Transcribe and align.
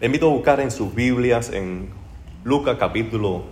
Invito 0.00 0.26
a 0.26 0.34
buscar 0.34 0.58
en 0.58 0.72
sus 0.72 0.92
Biblias 0.92 1.50
en 1.52 1.88
Lucas 2.42 2.78
capítulo 2.80 3.44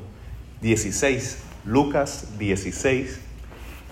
16, 0.61 1.41
Lucas 1.65 2.37
16, 2.37 3.21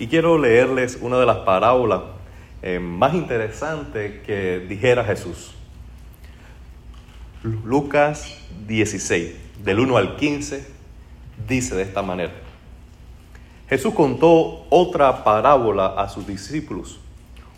y 0.00 0.08
quiero 0.08 0.36
leerles 0.36 0.98
una 1.00 1.20
de 1.20 1.26
las 1.26 1.38
parábolas 1.38 2.00
eh, 2.62 2.80
más 2.80 3.14
interesantes 3.14 4.26
que 4.26 4.66
dijera 4.68 5.04
Jesús. 5.04 5.54
Lucas 7.44 8.36
16, 8.66 9.32
del 9.62 9.78
1 9.78 9.96
al 9.96 10.16
15, 10.16 10.66
dice 11.46 11.76
de 11.76 11.82
esta 11.82 12.02
manera. 12.02 12.32
Jesús 13.68 13.94
contó 13.94 14.66
otra 14.70 15.22
parábola 15.22 15.86
a 15.86 16.08
sus 16.08 16.26
discípulos. 16.26 16.98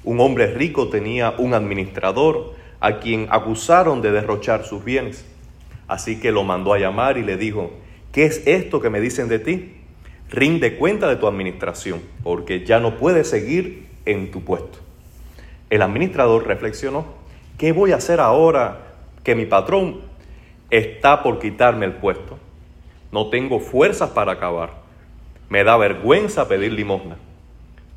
Un 0.05 0.21
hombre 0.21 0.49
rico 0.49 0.89
tenía 0.89 1.31
un 1.39 1.55
administrador 1.55 2.61
a 2.83 2.99
quien 2.99 3.29
acusaron 3.31 4.03
de 4.03 4.11
derrochar 4.11 4.65
sus 4.65 4.85
bienes. 4.85 5.25
Así 5.87 6.19
que 6.19 6.33
lo 6.33 6.43
mandó 6.43 6.75
a 6.75 6.81
llamar 6.81 7.17
y 7.17 7.23
le 7.23 7.37
dijo, 7.37 7.71
¿qué 8.11 8.25
es 8.25 8.43
esto 8.45 8.81
que 8.81 8.91
me 8.91 9.01
dicen 9.01 9.29
de 9.29 9.39
ti? 9.39 9.75
Rinde 10.29 10.77
cuenta 10.77 11.09
de 11.09 11.15
tu 11.15 11.29
administración, 11.29 12.03
porque 12.25 12.65
ya 12.67 12.81
no 12.81 12.97
puedes 12.97 13.31
seguir 13.31 13.87
en 14.05 14.33
tu 14.33 14.43
puesto. 14.43 14.81
El 15.71 15.81
administrador 15.81 16.45
reflexionó, 16.45 17.07
¿qué 17.57 17.71
voy 17.71 17.93
a 17.93 17.97
hacer 17.97 18.19
ahora 18.19 18.79
que 19.23 19.37
mi 19.37 19.47
patrón 19.47 20.01
está 20.69 21.23
por 21.23 21.39
quitarme 21.39 21.87
el 21.87 21.93
puesto? 21.93 22.37
No 23.13 23.31
tengo 23.31 23.61
fuerzas 23.61 24.11
para 24.11 24.33
acabar. 24.33 24.71
Me 25.49 25.63
da 25.63 25.77
vergüenza 25.77 26.49
pedir 26.49 26.73
limosna. 26.73 27.17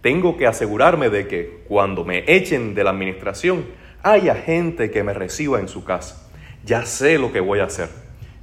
Tengo 0.02 0.38
que 0.38 0.45
asegurarme 0.45 1.09
de 1.09 1.27
que 1.27 1.63
cuando 1.67 2.05
me 2.05 2.23
echen 2.27 2.76
de 2.76 2.84
la 2.84 2.91
administración, 2.91 3.65
haya 4.05 4.36
gente 4.36 4.91
que 4.91 5.04
me 5.04 5.14
reciba 5.14 5.59
en 5.59 5.68
su 5.68 5.84
casa. 5.84 6.30
Ya 6.63 6.86
sé 6.86 7.18
lo 7.18 7.34
que 7.34 7.40
voy 7.40 7.59
a 7.59 7.66
hacer. 7.66 7.90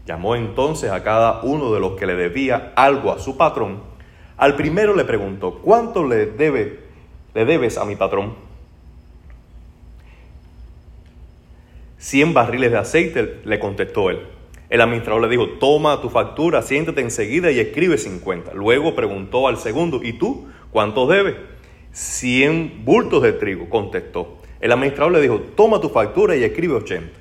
Llamó 0.04 0.34
entonces 0.34 0.90
a 0.90 1.04
cada 1.04 1.40
uno 1.42 1.72
de 1.72 1.78
los 1.78 1.92
que 1.92 2.04
le 2.04 2.16
debía 2.16 2.72
algo 2.74 3.12
a 3.12 3.20
su 3.20 3.36
patrón. 3.36 3.80
Al 4.36 4.56
primero 4.56 4.96
le 4.96 5.04
preguntó, 5.04 5.60
¿cuánto 5.62 6.04
le, 6.04 6.26
debe, 6.26 6.80
le 7.32 7.44
debes 7.44 7.78
a 7.78 7.84
mi 7.84 7.94
patrón? 7.94 8.34
Cien 11.96 12.34
barriles 12.34 12.72
de 12.72 12.78
aceite, 12.78 13.40
le 13.44 13.60
contestó 13.60 14.10
él. 14.10 14.18
El 14.68 14.80
administrador 14.80 15.22
le 15.22 15.28
dijo, 15.28 15.48
toma 15.60 16.00
tu 16.00 16.10
factura, 16.10 16.62
siéntate 16.62 17.02
enseguida 17.02 17.52
y 17.52 17.60
escribe 17.60 17.98
50. 17.98 18.52
Luego 18.54 18.96
preguntó 18.96 19.46
al 19.46 19.58
segundo, 19.58 20.00
¿y 20.02 20.14
tú 20.14 20.48
cuánto 20.72 21.06
debes? 21.06 21.36
Cien 21.92 22.84
bultos 22.84 23.22
de 23.22 23.32
trigo, 23.34 23.68
contestó. 23.68 24.41
El 24.62 24.70
administrador 24.70 25.12
le 25.12 25.20
dijo, 25.20 25.40
toma 25.56 25.80
tu 25.80 25.88
factura 25.88 26.36
y 26.36 26.44
escribe 26.44 26.74
80. 26.74 27.18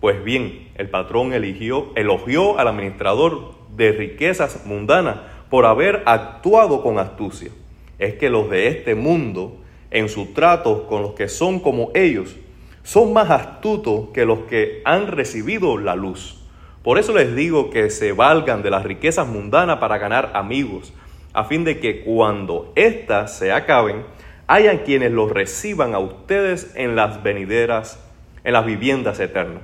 Pues 0.00 0.24
bien, 0.24 0.70
el 0.76 0.88
patrón 0.88 1.34
eligió, 1.34 1.92
elogió 1.96 2.58
al 2.58 2.66
administrador 2.66 3.52
de 3.76 3.92
riquezas 3.92 4.64
mundanas 4.64 5.18
por 5.50 5.66
haber 5.66 6.02
actuado 6.06 6.82
con 6.82 6.98
astucia. 6.98 7.50
Es 7.98 8.14
que 8.14 8.30
los 8.30 8.48
de 8.48 8.68
este 8.68 8.94
mundo, 8.94 9.58
en 9.90 10.08
su 10.08 10.32
trato 10.32 10.86
con 10.86 11.02
los 11.02 11.12
que 11.12 11.28
son 11.28 11.60
como 11.60 11.90
ellos, 11.94 12.36
son 12.82 13.12
más 13.12 13.28
astutos 13.28 14.08
que 14.14 14.24
los 14.24 14.40
que 14.48 14.80
han 14.86 15.08
recibido 15.08 15.76
la 15.76 15.94
luz. 15.94 16.42
Por 16.82 16.98
eso 16.98 17.12
les 17.12 17.36
digo 17.36 17.68
que 17.68 17.90
se 17.90 18.12
valgan 18.12 18.62
de 18.62 18.70
las 18.70 18.82
riquezas 18.82 19.28
mundanas 19.28 19.76
para 19.76 19.98
ganar 19.98 20.30
amigos, 20.32 20.94
a 21.34 21.44
fin 21.44 21.64
de 21.64 21.80
que 21.80 22.02
cuando 22.02 22.72
éstas 22.76 23.36
se 23.36 23.52
acaben, 23.52 24.06
hayan 24.52 24.78
quienes 24.78 25.10
los 25.12 25.30
reciban 25.30 25.94
a 25.94 25.98
ustedes 25.98 26.72
en 26.74 26.94
las 26.94 27.22
venideras, 27.22 27.98
en 28.44 28.52
las 28.52 28.66
viviendas 28.66 29.18
eternas. 29.18 29.62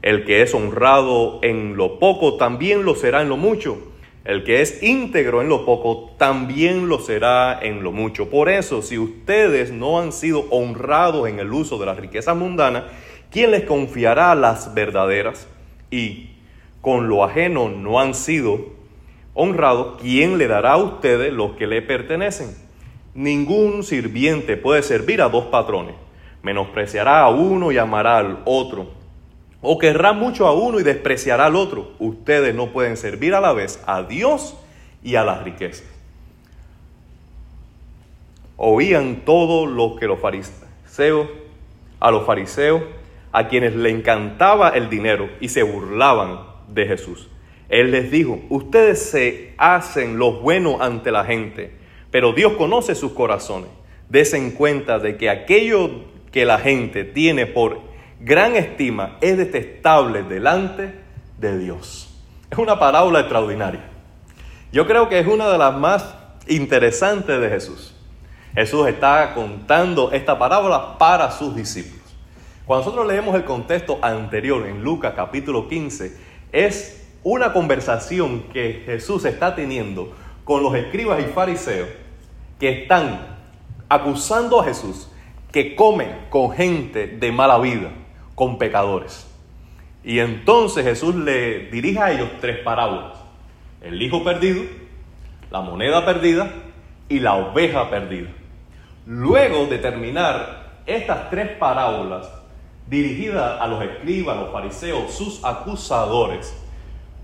El 0.00 0.24
que 0.24 0.40
es 0.40 0.54
honrado 0.54 1.40
en 1.42 1.76
lo 1.76 1.98
poco, 1.98 2.38
también 2.38 2.86
lo 2.86 2.94
será 2.94 3.20
en 3.20 3.28
lo 3.28 3.36
mucho. 3.36 3.76
El 4.24 4.42
que 4.42 4.62
es 4.62 4.82
íntegro 4.82 5.42
en 5.42 5.50
lo 5.50 5.66
poco, 5.66 6.12
también 6.16 6.88
lo 6.88 7.00
será 7.00 7.58
en 7.60 7.82
lo 7.82 7.92
mucho. 7.92 8.30
Por 8.30 8.48
eso, 8.48 8.80
si 8.80 8.96
ustedes 8.96 9.72
no 9.72 10.00
han 10.00 10.10
sido 10.10 10.46
honrados 10.48 11.28
en 11.28 11.38
el 11.38 11.52
uso 11.52 11.78
de 11.78 11.84
las 11.84 11.98
riquezas 11.98 12.34
mundanas, 12.34 12.84
¿quién 13.30 13.50
les 13.50 13.64
confiará 13.64 14.34
las 14.34 14.72
verdaderas? 14.72 15.48
Y 15.90 16.30
con 16.80 17.10
lo 17.10 17.24
ajeno 17.24 17.68
no 17.68 18.00
han 18.00 18.14
sido 18.14 18.70
honrados, 19.34 20.00
¿quién 20.00 20.38
le 20.38 20.46
dará 20.46 20.72
a 20.72 20.76
ustedes 20.78 21.30
lo 21.30 21.56
que 21.56 21.66
le 21.66 21.82
pertenecen? 21.82 22.69
Ningún 23.14 23.82
sirviente 23.82 24.56
puede 24.56 24.82
servir 24.82 25.20
a 25.20 25.28
dos 25.28 25.46
patrones. 25.46 25.94
Menospreciará 26.42 27.20
a 27.20 27.30
uno 27.30 27.72
y 27.72 27.78
amará 27.78 28.18
al 28.18 28.40
otro. 28.44 28.88
O 29.60 29.78
querrá 29.78 30.12
mucho 30.12 30.46
a 30.46 30.54
uno 30.54 30.78
y 30.78 30.84
despreciará 30.84 31.46
al 31.46 31.56
otro. 31.56 31.92
Ustedes 31.98 32.54
no 32.54 32.68
pueden 32.68 32.96
servir 32.96 33.34
a 33.34 33.40
la 33.40 33.52
vez 33.52 33.82
a 33.86 34.02
Dios 34.04 34.56
y 35.02 35.16
a 35.16 35.24
las 35.24 35.42
riquezas. 35.42 35.86
Oían 38.56 39.22
todos 39.24 39.68
los 39.68 39.98
que 39.98 40.06
los 40.06 40.20
fariseos, 40.20 41.28
a 41.98 42.10
los 42.10 42.26
fariseos, 42.26 42.82
a 43.32 43.48
quienes 43.48 43.74
le 43.74 43.90
encantaba 43.90 44.70
el 44.70 44.88
dinero 44.88 45.28
y 45.40 45.48
se 45.48 45.62
burlaban 45.62 46.40
de 46.68 46.86
Jesús. 46.86 47.28
Él 47.68 47.90
les 47.90 48.10
dijo, 48.10 48.40
ustedes 48.50 49.10
se 49.10 49.54
hacen 49.56 50.18
los 50.18 50.40
buenos 50.40 50.80
ante 50.80 51.10
la 51.10 51.24
gente 51.24 51.79
pero 52.10 52.32
Dios 52.32 52.54
conoce 52.54 52.94
sus 52.94 53.12
corazones. 53.12 53.70
Desen 54.08 54.52
cuenta 54.52 54.98
de 54.98 55.16
que 55.16 55.30
aquello 55.30 55.90
que 56.32 56.44
la 56.44 56.58
gente 56.58 57.04
tiene 57.04 57.46
por 57.46 57.80
gran 58.20 58.56
estima 58.56 59.16
es 59.20 59.36
detestable 59.36 60.22
delante 60.22 60.94
de 61.38 61.58
Dios. 61.58 62.08
Es 62.50 62.58
una 62.58 62.78
parábola 62.78 63.20
extraordinaria. 63.20 63.82
Yo 64.72 64.86
creo 64.86 65.08
que 65.08 65.18
es 65.18 65.26
una 65.26 65.48
de 65.50 65.58
las 65.58 65.74
más 65.74 66.14
interesantes 66.46 67.40
de 67.40 67.48
Jesús. 67.48 67.94
Jesús 68.54 68.88
está 68.88 69.32
contando 69.34 70.10
esta 70.12 70.38
parábola 70.38 70.98
para 70.98 71.30
sus 71.30 71.54
discípulos. 71.54 72.00
Cuando 72.66 72.84
nosotros 72.84 73.06
leemos 73.06 73.34
el 73.36 73.44
contexto 73.44 73.98
anterior 74.02 74.66
en 74.66 74.82
Lucas 74.82 75.14
capítulo 75.16 75.68
15, 75.68 76.16
es 76.52 77.08
una 77.22 77.52
conversación 77.52 78.44
que 78.52 78.82
Jesús 78.86 79.24
está 79.24 79.54
teniendo 79.54 80.14
con 80.50 80.64
los 80.64 80.74
escribas 80.74 81.20
y 81.20 81.26
fariseos 81.26 81.88
que 82.58 82.82
están 82.82 83.20
acusando 83.88 84.60
a 84.60 84.64
Jesús 84.64 85.08
que 85.52 85.76
come 85.76 86.08
con 86.28 86.50
gente 86.50 87.06
de 87.06 87.30
mala 87.30 87.56
vida, 87.60 87.92
con 88.34 88.58
pecadores. 88.58 89.30
Y 90.02 90.18
entonces 90.18 90.84
Jesús 90.84 91.14
le 91.14 91.70
dirige 91.70 92.00
a 92.00 92.10
ellos 92.10 92.30
tres 92.40 92.58
parábolas. 92.64 93.16
El 93.80 94.02
hijo 94.02 94.24
perdido, 94.24 94.64
la 95.52 95.60
moneda 95.60 96.04
perdida 96.04 96.52
y 97.08 97.20
la 97.20 97.34
oveja 97.34 97.88
perdida. 97.88 98.30
Luego 99.06 99.66
de 99.66 99.78
terminar 99.78 100.80
estas 100.84 101.30
tres 101.30 101.48
parábolas 101.58 102.28
dirigidas 102.88 103.60
a 103.60 103.68
los 103.68 103.80
escribas, 103.84 104.36
los 104.36 104.50
fariseos, 104.50 105.14
sus 105.14 105.44
acusadores, 105.44 106.52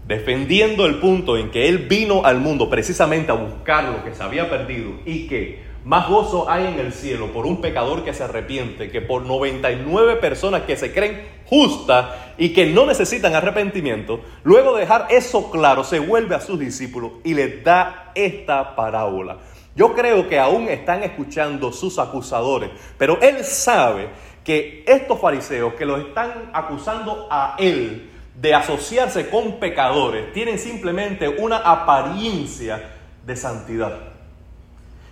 defendiendo 0.07 0.87
el 0.87 0.97
punto 0.97 1.37
en 1.37 1.51
que 1.51 1.69
Él 1.69 1.79
vino 1.79 2.25
al 2.25 2.39
mundo 2.39 2.71
precisamente 2.71 3.33
a 3.33 3.35
buscar 3.35 3.85
lo 3.85 4.05
que 4.05 4.15
se 4.15 4.23
había 4.23 4.49
perdido 4.49 4.93
y 5.05 5.27
que 5.27 5.65
más 5.85 6.09
gozo 6.09 6.51
hay 6.51 6.67
en 6.67 6.81
el 6.81 6.93
cielo 6.93 7.33
por 7.33 7.47
un 7.47 7.61
pecador 7.61 8.05
que 8.05 8.13
se 8.13 8.25
arrepiente 8.25 8.91
que 8.91 9.01
por 9.01 9.23
99 9.23 10.17
personas 10.17 10.63
que 10.63 10.77
se 10.77 10.93
creen 10.93 11.23
justas 11.45 12.07
y 12.39 12.53
que 12.53 12.67
no 12.67 12.87
necesitan 12.87 13.35
arrepentimiento. 13.35 14.21
Luego 14.43 14.75
de 14.75 14.81
dejar 14.81 15.07
eso 15.11 15.51
claro, 15.51 15.85
se 15.85 16.01
vuelve 16.01 16.35
a 16.35 16.41
sus 16.41 16.59
discípulos 16.59 17.13
y 17.23 17.35
les 17.35 17.63
da 17.63 18.11
esta 18.17 18.75
parábola. 18.75 19.39
Yo 19.77 19.95
creo 19.95 20.29
que 20.29 20.41
aún 20.41 20.69
están 20.69 21.03
escuchando 21.03 21.71
sus 21.71 21.99
acusadores, 21.99 22.71
pero 22.99 23.21
Él 23.21 23.45
sabe 23.45 24.09
que 24.43 24.85
estos 24.87 25.21
fariseos 25.21 25.75
que 25.75 25.85
los 25.85 26.01
están 26.01 26.51
acusando 26.53 27.29
a 27.31 27.57
Él, 27.59 28.11
de 28.41 28.55
asociarse 28.55 29.31
con 29.31 29.59
pecadores 29.59 30.33
tienen 30.33 30.59
simplemente 30.59 31.29
una 31.29 31.57
apariencia 31.57 32.91
de 33.25 33.35
santidad. 33.35 33.99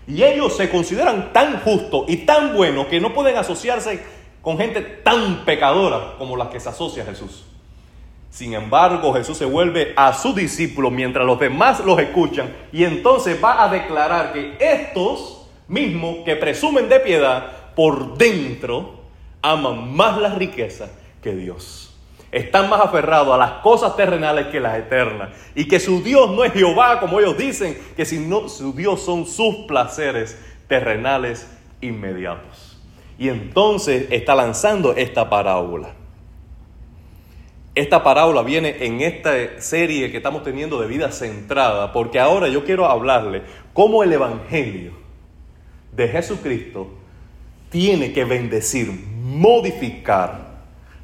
Y 0.06 0.22
ellos 0.22 0.56
se 0.56 0.68
consideran 0.68 1.32
tan 1.32 1.60
justos 1.60 2.04
y 2.08 2.18
tan 2.18 2.54
buenos 2.54 2.86
que 2.86 3.00
no 3.00 3.14
pueden 3.14 3.36
asociarse 3.36 4.04
con 4.42 4.58
gente 4.58 4.82
tan 4.82 5.46
pecadora 5.46 6.16
como 6.18 6.36
las 6.36 6.48
que 6.48 6.60
se 6.60 6.68
asocia 6.68 7.02
a 7.02 7.06
Jesús. 7.06 7.46
Sin 8.28 8.52
embargo, 8.52 9.14
Jesús 9.14 9.38
se 9.38 9.46
vuelve 9.46 9.94
a 9.96 10.12
sus 10.12 10.34
discípulos 10.34 10.92
mientras 10.92 11.24
los 11.24 11.38
demás 11.38 11.80
los 11.80 11.98
escuchan 11.98 12.54
y 12.72 12.84
entonces 12.84 13.42
va 13.42 13.64
a 13.64 13.68
declarar 13.70 14.32
que 14.34 14.56
estos 14.60 15.46
mismos 15.68 16.18
que 16.24 16.36
presumen 16.36 16.88
de 16.88 17.00
piedad 17.00 17.72
por 17.74 18.18
dentro 18.18 19.04
aman 19.40 19.94
más 19.94 20.18
la 20.18 20.34
riqueza 20.34 20.90
que 21.22 21.34
Dios 21.34 21.93
están 22.34 22.68
más 22.68 22.80
aferrados 22.80 23.32
a 23.32 23.38
las 23.38 23.50
cosas 23.62 23.94
terrenales 23.94 24.48
que 24.48 24.58
las 24.58 24.76
eternas. 24.76 25.30
Y 25.54 25.68
que 25.68 25.78
su 25.78 26.02
Dios 26.02 26.32
no 26.32 26.42
es 26.42 26.52
Jehová, 26.52 26.98
como 26.98 27.20
ellos 27.20 27.38
dicen, 27.38 27.78
que 27.96 28.04
sino 28.04 28.48
su 28.48 28.72
Dios 28.72 29.02
son 29.02 29.24
sus 29.24 29.66
placeres 29.68 30.36
terrenales 30.66 31.48
inmediatos. 31.80 32.82
Y 33.18 33.28
entonces 33.28 34.08
está 34.10 34.34
lanzando 34.34 34.94
esta 34.96 35.30
parábola. 35.30 35.94
esta 37.76 38.02
parábola 38.02 38.42
viene 38.42 38.84
en 38.84 39.00
esta 39.00 39.60
serie 39.60 40.10
que 40.10 40.16
estamos 40.16 40.42
teniendo 40.42 40.80
de 40.80 40.88
vida 40.88 41.12
centrada, 41.12 41.92
porque 41.92 42.18
ahora 42.18 42.48
yo 42.48 42.64
quiero 42.64 42.86
hablarle 42.86 43.42
cómo 43.72 44.02
el 44.02 44.12
Evangelio 44.12 44.92
de 45.92 46.08
Jesucristo 46.08 46.94
tiene 47.70 48.12
que 48.12 48.24
bendecir, 48.24 48.90
modificar, 49.22 50.62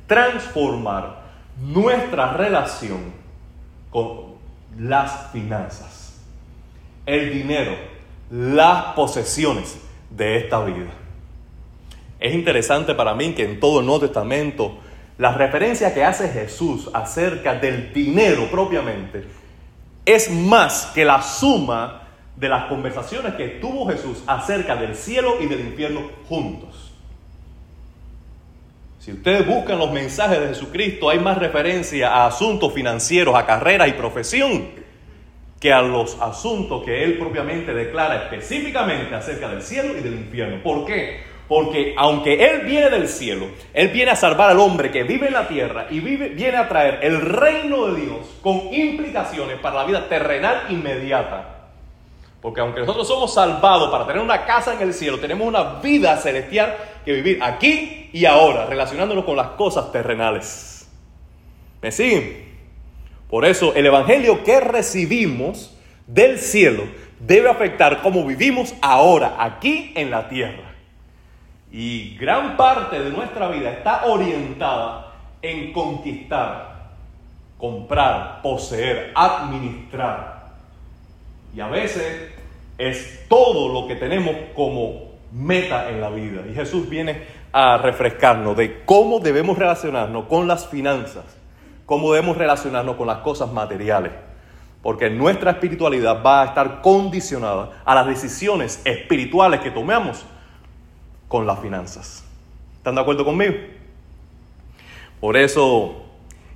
transformar 0.08 1.19
nuestra 1.60 2.32
relación 2.32 3.12
con 3.90 4.34
las 4.78 5.30
finanzas, 5.32 6.20
el 7.06 7.32
dinero, 7.32 7.74
las 8.30 8.94
posesiones 8.94 9.78
de 10.10 10.38
esta 10.38 10.64
vida. 10.64 10.90
Es 12.18 12.34
interesante 12.34 12.94
para 12.94 13.14
mí 13.14 13.32
que 13.34 13.44
en 13.44 13.60
todo 13.60 13.80
el 13.80 13.86
Nuevo 13.86 14.00
Testamento 14.06 14.78
la 15.18 15.32
referencia 15.32 15.92
que 15.92 16.04
hace 16.04 16.28
Jesús 16.28 16.88
acerca 16.94 17.54
del 17.54 17.92
dinero 17.92 18.48
propiamente 18.50 19.24
es 20.04 20.30
más 20.30 20.86
que 20.94 21.04
la 21.04 21.22
suma 21.22 22.02
de 22.36 22.48
las 22.48 22.66
conversaciones 22.66 23.34
que 23.34 23.48
tuvo 23.48 23.86
Jesús 23.86 24.22
acerca 24.26 24.76
del 24.76 24.94
cielo 24.94 25.36
y 25.40 25.46
del 25.46 25.60
infierno 25.60 26.02
juntos. 26.26 26.89
Si 29.10 29.16
ustedes 29.16 29.44
buscan 29.44 29.76
los 29.80 29.90
mensajes 29.90 30.38
de 30.38 30.46
Jesucristo, 30.46 31.10
hay 31.10 31.18
más 31.18 31.36
referencia 31.36 32.14
a 32.14 32.26
asuntos 32.28 32.72
financieros, 32.72 33.34
a 33.34 33.44
carreras 33.44 33.88
y 33.88 33.94
profesión, 33.94 34.68
que 35.58 35.72
a 35.72 35.82
los 35.82 36.16
asuntos 36.20 36.84
que 36.84 37.02
él 37.02 37.18
propiamente 37.18 37.74
declara 37.74 38.22
específicamente 38.22 39.12
acerca 39.12 39.48
del 39.48 39.62
cielo 39.62 39.98
y 39.98 40.00
del 40.00 40.14
infierno. 40.14 40.62
¿Por 40.62 40.86
qué? 40.86 41.22
Porque 41.48 41.92
aunque 41.96 42.34
Él 42.34 42.60
viene 42.60 42.88
del 42.88 43.08
cielo, 43.08 43.48
Él 43.74 43.88
viene 43.88 44.12
a 44.12 44.16
salvar 44.16 44.50
al 44.50 44.60
hombre 44.60 44.92
que 44.92 45.02
vive 45.02 45.26
en 45.26 45.32
la 45.32 45.48
tierra 45.48 45.88
y 45.90 45.98
vive, 45.98 46.28
viene 46.28 46.58
a 46.58 46.68
traer 46.68 47.00
el 47.02 47.20
reino 47.20 47.88
de 47.88 48.02
Dios 48.02 48.38
con 48.40 48.72
implicaciones 48.72 49.58
para 49.58 49.78
la 49.78 49.84
vida 49.86 50.08
terrenal 50.08 50.66
inmediata. 50.68 51.59
Porque 52.40 52.60
aunque 52.60 52.80
nosotros 52.80 53.06
somos 53.06 53.34
salvados 53.34 53.90
para 53.90 54.06
tener 54.06 54.22
una 54.22 54.46
casa 54.46 54.74
en 54.74 54.80
el 54.80 54.94
cielo, 54.94 55.18
tenemos 55.18 55.46
una 55.46 55.80
vida 55.80 56.16
celestial 56.16 56.74
que 57.04 57.12
vivir 57.12 57.42
aquí 57.42 58.08
y 58.12 58.24
ahora, 58.24 58.66
relacionándonos 58.66 59.24
con 59.24 59.36
las 59.36 59.48
cosas 59.48 59.92
terrenales. 59.92 60.88
¿Me 61.82 61.92
siguen? 61.92 62.48
Por 63.28 63.44
eso 63.44 63.74
el 63.74 63.86
Evangelio 63.86 64.42
que 64.42 64.58
recibimos 64.60 65.76
del 66.06 66.38
cielo 66.38 66.84
debe 67.20 67.50
afectar 67.50 68.02
cómo 68.02 68.24
vivimos 68.24 68.74
ahora, 68.80 69.36
aquí 69.38 69.92
en 69.94 70.10
la 70.10 70.28
tierra. 70.28 70.74
Y 71.70 72.16
gran 72.16 72.56
parte 72.56 72.98
de 72.98 73.10
nuestra 73.10 73.48
vida 73.48 73.70
está 73.70 74.06
orientada 74.06 75.12
en 75.40 75.72
conquistar, 75.72 76.90
comprar, 77.58 78.42
poseer, 78.42 79.12
administrar. 79.14 80.39
Y 81.54 81.60
a 81.60 81.68
veces 81.68 82.30
es 82.78 83.24
todo 83.28 83.72
lo 83.72 83.88
que 83.88 83.96
tenemos 83.96 84.34
como 84.54 85.10
meta 85.32 85.90
en 85.90 86.00
la 86.00 86.10
vida. 86.10 86.42
Y 86.50 86.54
Jesús 86.54 86.88
viene 86.88 87.22
a 87.52 87.78
refrescarnos 87.78 88.56
de 88.56 88.82
cómo 88.84 89.20
debemos 89.20 89.58
relacionarnos 89.58 90.26
con 90.26 90.46
las 90.46 90.66
finanzas, 90.68 91.24
cómo 91.86 92.12
debemos 92.12 92.36
relacionarnos 92.36 92.96
con 92.96 93.06
las 93.06 93.18
cosas 93.18 93.52
materiales. 93.52 94.12
Porque 94.82 95.10
nuestra 95.10 95.50
espiritualidad 95.50 96.22
va 96.24 96.42
a 96.42 96.46
estar 96.46 96.80
condicionada 96.80 97.82
a 97.84 97.94
las 97.94 98.06
decisiones 98.06 98.80
espirituales 98.84 99.60
que 99.60 99.70
tomemos 99.70 100.24
con 101.28 101.46
las 101.46 101.60
finanzas. 101.60 102.24
¿Están 102.78 102.94
de 102.94 103.02
acuerdo 103.02 103.24
conmigo? 103.24 103.54
Por 105.20 105.36
eso 105.36 106.02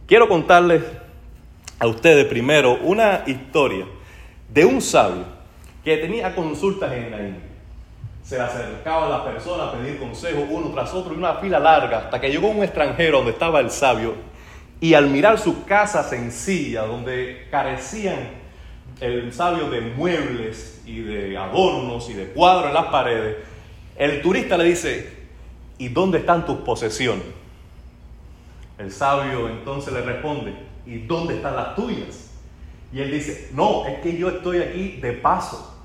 quiero 0.07 0.27
contarles 0.27 0.83
a 1.79 1.87
ustedes 1.87 2.25
primero 2.25 2.79
una 2.83 3.25
historia 3.27 3.85
de 4.49 4.65
un 4.65 4.81
sabio 4.81 5.25
que 5.85 5.97
tenía 5.99 6.35
consultas 6.35 6.93
en 6.93 7.11
la 7.11 7.19
India. 7.19 7.43
Se 8.23 8.41
acercaba 8.41 9.07
a 9.07 9.11
las 9.11 9.21
personas 9.21 9.69
a 9.69 9.73
pedir 9.73 9.99
consejos 9.99 10.45
uno 10.49 10.69
tras 10.69 10.95
otro 10.95 11.13
y 11.13 11.19
una 11.19 11.35
fila 11.35 11.59
larga 11.59 11.99
hasta 11.99 12.21
que 12.21 12.31
llegó 12.31 12.49
un 12.49 12.63
extranjero 12.63 13.19
donde 13.19 13.33
estaba 13.33 13.61
el 13.61 13.71
sabio 13.71 14.15
y 14.81 14.95
al 14.95 15.09
mirar 15.09 15.39
su 15.39 15.65
casa 15.65 16.03
sencilla 16.03 16.83
donde 16.83 17.49
carecían 17.51 18.45
el 19.01 19.33
sabio 19.33 19.71
de 19.71 19.81
muebles 19.81 20.83
y 20.87 21.01
de 21.01 21.37
adornos 21.37 22.09
y 22.09 22.15
de 22.15 22.29
cuadros 22.29 22.69
en 22.69 22.75
las 22.75 22.87
paredes, 22.87 23.37
el 23.97 24.23
turista 24.23 24.57
le 24.57 24.65
dice, 24.65 25.11
¿y 25.79 25.89
dónde 25.89 26.19
están 26.19 26.47
tus 26.47 26.59
posesiones? 26.59 27.25
El 28.79 28.91
sabio 28.91 29.49
entonces 29.49 29.93
le 29.93 30.01
responde, 30.01 30.55
¿y 30.87 30.99
dónde 30.99 31.37
están 31.37 31.57
las 31.57 31.75
tuyas? 31.77 32.24
Y 32.95 33.01
él 33.01 33.11
dice, 33.11 33.51
no, 33.53 33.87
es 33.87 33.99
que 33.99 34.17
yo 34.17 34.29
estoy 34.29 34.59
aquí 34.63 34.99
de 35.03 35.15
paso. 35.15 35.77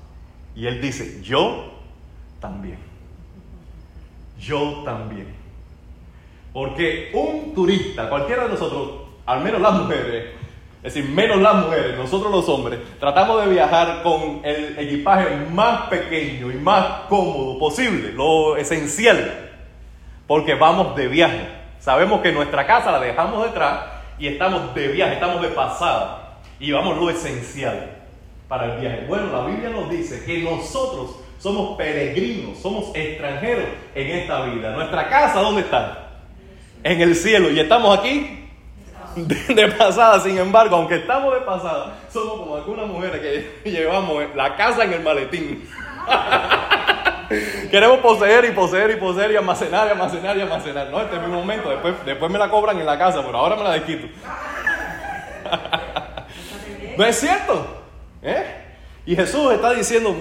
Y 0.54 0.68
él 0.68 0.80
dice, 0.80 1.20
yo 1.22 1.72
también. 2.38 2.78
Yo 4.38 4.82
también. 4.84 5.34
Porque 6.52 7.10
un 7.12 7.52
turista, 7.52 8.08
cualquiera 8.08 8.44
de 8.44 8.50
nosotros, 8.50 9.08
al 9.26 9.42
menos 9.42 9.60
las 9.60 9.74
mujeres, 9.74 10.26
es 10.84 10.94
decir, 10.94 11.10
menos 11.10 11.38
las 11.38 11.56
mujeres, 11.56 11.98
nosotros 11.98 12.30
los 12.30 12.48
hombres, 12.48 12.78
tratamos 13.00 13.44
de 13.44 13.50
viajar 13.54 14.04
con 14.04 14.40
el 14.44 14.78
equipaje 14.78 15.36
más 15.50 15.88
pequeño 15.88 16.52
y 16.52 16.54
más 16.54 17.06
cómodo 17.08 17.58
posible, 17.58 18.12
lo 18.12 18.56
esencial, 18.56 19.50
porque 20.28 20.54
vamos 20.54 20.94
de 20.94 21.08
viaje. 21.08 21.48
Sabemos 21.80 22.20
que 22.20 22.30
nuestra 22.30 22.68
casa 22.68 22.92
la 22.92 23.00
dejamos 23.00 23.44
detrás 23.46 23.80
y 24.16 24.28
estamos 24.28 24.72
de 24.76 24.88
viaje, 24.88 25.14
estamos 25.14 25.42
de 25.42 25.48
pasada 25.48 26.19
y 26.60 26.70
vamos 26.70 26.98
lo 26.98 27.10
esencial 27.10 27.96
para 28.48 28.74
el 28.74 28.80
viaje. 28.80 29.06
Bueno, 29.08 29.32
la 29.32 29.46
Biblia 29.46 29.70
nos 29.70 29.90
dice 29.90 30.22
que 30.24 30.42
nosotros 30.42 31.16
somos 31.38 31.76
peregrinos, 31.78 32.58
somos 32.58 32.94
extranjeros 32.94 33.64
en 33.94 34.06
esta 34.18 34.42
vida. 34.42 34.70
Nuestra 34.72 35.08
casa, 35.08 35.40
¿dónde 35.40 35.62
está? 35.62 36.10
En 36.84 37.00
el 37.00 37.16
cielo 37.16 37.50
y 37.50 37.58
estamos 37.58 37.98
aquí 37.98 38.40
de, 39.16 39.68
pasada, 39.68 40.20
sin 40.20 40.38
embargo, 40.38 40.76
aunque 40.76 40.96
estamos 40.96 41.34
de 41.34 41.40
pasada, 41.40 41.94
somos 42.12 42.40
como 42.40 42.56
algunas 42.56 42.86
mujeres 42.86 43.20
que 43.62 43.70
llevamos 43.70 44.22
la 44.36 44.54
casa 44.56 44.84
en 44.84 44.92
el 44.92 45.00
maletín. 45.02 45.68
Queremos 47.70 47.98
poseer 48.00 48.44
y 48.46 48.50
poseer 48.50 48.90
y 48.90 48.96
poseer 48.96 49.30
y 49.32 49.36
almacenar 49.36 49.86
y 49.86 49.90
almacenar 49.90 50.36
y 50.36 50.40
almacenar. 50.40 50.88
No, 50.90 51.00
este 51.00 51.16
es 51.16 51.22
mi 51.22 51.28
momento, 51.28 51.70
después, 51.70 51.94
después 52.04 52.30
me 52.30 52.38
la 52.38 52.50
cobran 52.50 52.78
en 52.78 52.86
la 52.86 52.98
casa, 52.98 53.24
pero 53.24 53.38
ahora 53.38 53.56
me 53.56 53.62
la 53.62 53.72
desquito. 53.72 54.08
¿No 57.00 57.06
es 57.06 57.18
cierto? 57.18 57.66
¿Eh? 58.20 58.44
Y 59.06 59.16
Jesús 59.16 59.54
está 59.54 59.72
diciendo 59.72 60.14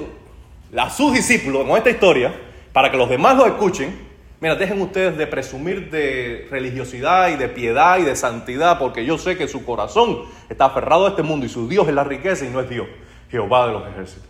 a 0.78 0.90
sus 0.90 1.12
discípulos 1.12 1.68
con 1.68 1.76
esta 1.76 1.90
historia, 1.90 2.34
para 2.72 2.90
que 2.90 2.96
los 2.96 3.10
demás 3.10 3.36
lo 3.36 3.46
escuchen, 3.46 4.08
Mira, 4.40 4.56
dejen 4.56 4.80
ustedes 4.80 5.18
de 5.18 5.28
presumir 5.28 5.92
de 5.92 6.48
religiosidad 6.50 7.28
y 7.32 7.36
de 7.36 7.50
piedad 7.50 8.00
y 8.00 8.04
de 8.04 8.16
santidad, 8.16 8.80
porque 8.80 9.04
yo 9.04 9.18
sé 9.18 9.38
que 9.38 9.50
su 9.50 9.66
corazón 9.66 10.22
está 10.48 10.68
aferrado 10.68 11.06
a 11.06 11.10
este 11.10 11.22
mundo 11.22 11.46
y 11.46 11.50
su 11.50 11.68
Dios 11.68 11.86
es 11.90 11.94
la 11.94 12.06
riqueza 12.06 12.46
y 12.46 12.50
no 12.50 12.62
es 12.62 12.70
Dios, 12.70 12.88
Jehová 13.30 13.68
de 13.68 13.74
los 13.74 13.86
ejércitos. 13.90 14.30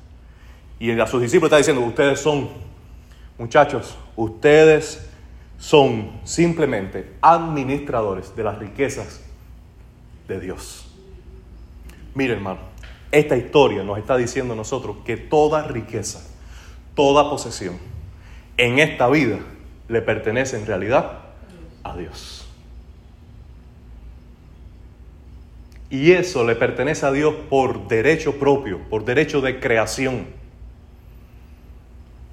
Y 0.80 1.00
a 1.00 1.06
sus 1.06 1.22
discípulos 1.22 1.50
está 1.50 1.58
diciendo, 1.58 1.84
ustedes 1.84 2.20
son, 2.20 2.50
muchachos, 3.38 3.96
ustedes 4.16 5.08
son 5.60 6.20
simplemente 6.24 7.14
administradores 7.22 8.36
de 8.36 8.44
las 8.44 8.58
riquezas 8.58 9.24
de 10.28 10.40
Dios. 10.40 10.89
Mire 12.20 12.34
hermano, 12.34 12.60
esta 13.14 13.38
historia 13.38 13.82
nos 13.82 13.98
está 13.98 14.18
diciendo 14.18 14.52
a 14.52 14.58
nosotros 14.58 14.98
que 15.06 15.16
toda 15.16 15.64
riqueza, 15.64 16.22
toda 16.94 17.30
posesión 17.30 17.78
en 18.58 18.80
esta 18.80 19.08
vida 19.08 19.40
le 19.88 20.02
pertenece 20.02 20.58
en 20.58 20.66
realidad 20.66 21.20
a 21.82 21.96
Dios. 21.96 22.46
Y 25.90 26.12
eso 26.12 26.46
le 26.46 26.56
pertenece 26.56 27.06
a 27.06 27.14
Dios 27.14 27.34
por 27.50 27.88
derecho 27.88 28.38
propio, 28.38 28.82
por 28.90 29.06
derecho 29.06 29.40
de 29.40 29.62
creación. 29.62 30.26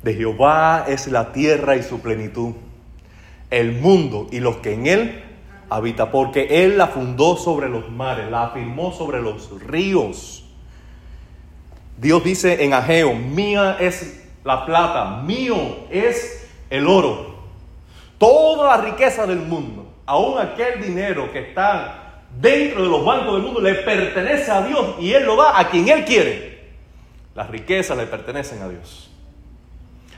De 0.03 0.15
Jehová 0.15 0.87
es 0.89 1.07
la 1.07 1.33
tierra 1.33 1.77
y 1.77 1.85
su 1.85 2.01
plenitud, 2.01 2.55
el 3.51 3.71
mundo 3.71 4.27
y 4.33 4.41
los 4.41 4.57
que 4.57 4.73
en 4.73 4.89
él 4.89 5.23
habitan, 5.69 6.11
porque 6.11 6.65
Él 6.65 6.79
la 6.79 6.89
fundó 6.89 7.37
sobre 7.37 7.69
los 7.69 7.91
mares, 7.91 8.31
la 8.31 8.45
afirmó 8.45 8.93
sobre 8.93 9.21
los 9.21 9.51
ríos. 9.61 10.45
Dios 11.99 12.23
dice 12.23 12.65
en 12.65 12.75
Ageo, 12.75 13.15
mía 13.15 13.77
es 13.81 14.25
la 14.45 14.67
plata, 14.67 15.23
mío 15.23 15.57
es 15.91 16.49
el 16.71 16.87
oro. 16.87 17.37
Toda 18.19 18.77
la 18.77 18.83
riqueza 18.83 19.27
del 19.27 19.39
mundo, 19.41 19.93
aún 20.07 20.39
aquel 20.39 20.83
dinero 20.83 21.33
que 21.33 21.41
está 21.41 22.23
dentro 22.39 22.83
de 22.83 22.89
los 22.89 23.05
bancos 23.05 23.35
del 23.35 23.43
mundo, 23.43 23.61
le 23.61 23.75
pertenece 23.75 24.51
a 24.51 24.63
Dios 24.63 24.97
y 25.01 25.13
Él 25.13 25.25
lo 25.25 25.37
da 25.37 25.59
a 25.59 25.69
quien 25.69 25.89
Él 25.89 26.05
quiere. 26.05 26.57
Las 27.35 27.51
riquezas 27.51 27.97
le 27.97 28.07
pertenecen 28.07 28.63
a 28.63 28.69
Dios. 28.69 29.11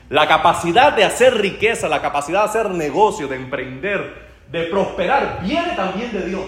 La 0.09 0.27
capacidad 0.27 0.93
de 0.93 1.03
hacer 1.03 1.35
riqueza, 1.35 1.87
la 1.87 2.01
capacidad 2.01 2.43
de 2.43 2.49
hacer 2.49 2.69
negocio, 2.71 3.27
de 3.27 3.35
emprender, 3.35 4.28
de 4.51 4.63
prosperar, 4.63 5.41
viene 5.43 5.75
también 5.75 6.11
de 6.11 6.27
Dios. 6.27 6.45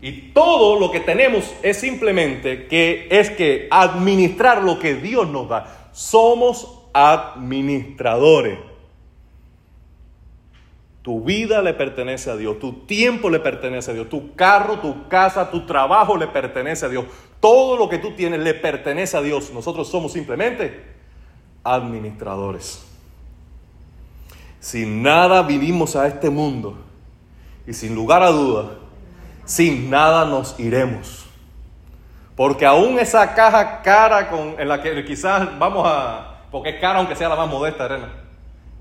Y 0.00 0.12
todo 0.32 0.78
lo 0.78 0.90
que 0.90 1.00
tenemos 1.00 1.52
es 1.62 1.78
simplemente 1.78 2.66
que 2.66 3.08
es 3.10 3.30
que 3.30 3.66
administrar 3.70 4.62
lo 4.62 4.78
que 4.78 4.94
Dios 4.94 5.28
nos 5.28 5.48
da. 5.48 5.90
Somos 5.92 6.82
administradores. 6.92 8.60
Tu 11.02 11.22
vida 11.22 11.62
le 11.62 11.74
pertenece 11.74 12.30
a 12.30 12.36
Dios, 12.36 12.58
tu 12.58 12.84
tiempo 12.84 13.30
le 13.30 13.40
pertenece 13.40 13.90
a 13.90 13.94
Dios, 13.94 14.08
tu 14.08 14.34
carro, 14.34 14.78
tu 14.78 15.08
casa, 15.08 15.50
tu 15.50 15.64
trabajo 15.64 16.16
le 16.16 16.26
pertenece 16.26 16.86
a 16.86 16.88
Dios. 16.88 17.06
Todo 17.40 17.76
lo 17.76 17.88
que 17.88 17.98
tú 17.98 18.12
tienes 18.12 18.40
le 18.40 18.54
pertenece 18.54 19.16
a 19.16 19.22
Dios. 19.22 19.50
Nosotros 19.52 19.88
somos 19.88 20.12
simplemente 20.12 20.84
administradores. 21.64 22.87
Sin 24.68 25.02
nada 25.02 25.40
vivimos 25.44 25.96
a 25.96 26.06
este 26.06 26.28
mundo 26.28 26.76
y 27.66 27.72
sin 27.72 27.94
lugar 27.94 28.22
a 28.22 28.28
duda, 28.28 28.72
sin 29.46 29.88
nada 29.88 30.26
nos 30.26 30.60
iremos. 30.60 31.24
Porque 32.36 32.66
aún 32.66 32.98
esa 32.98 33.34
caja 33.34 33.80
cara 33.80 34.28
con, 34.28 34.60
en 34.60 34.68
la 34.68 34.82
que 34.82 35.06
quizás 35.06 35.58
vamos 35.58 35.86
a, 35.88 36.42
porque 36.50 36.68
es 36.68 36.80
cara 36.82 36.98
aunque 36.98 37.16
sea 37.16 37.30
la 37.30 37.36
más 37.36 37.48
modesta, 37.48 37.86
Arena, 37.86 38.12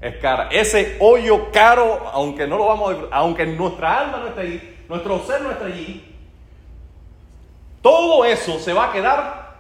es 0.02 0.18
cara. 0.18 0.50
Ese 0.52 0.98
hoyo 1.00 1.54
caro, 1.54 2.12
aunque 2.12 2.46
no 2.48 2.58
lo 2.58 2.66
vamos 2.66 2.94
a, 3.10 3.20
aunque 3.20 3.46
nuestra 3.46 4.02
alma 4.02 4.18
no 4.18 4.28
esté 4.28 4.42
ahí, 4.42 4.86
nuestro 4.90 5.24
ser 5.24 5.42
no 5.42 5.52
está 5.52 5.68
allí, 5.68 6.04
todo 7.82 8.26
eso 8.26 8.60
se 8.60 8.74
va 8.74 8.90
a 8.90 8.92
quedar 8.92 9.56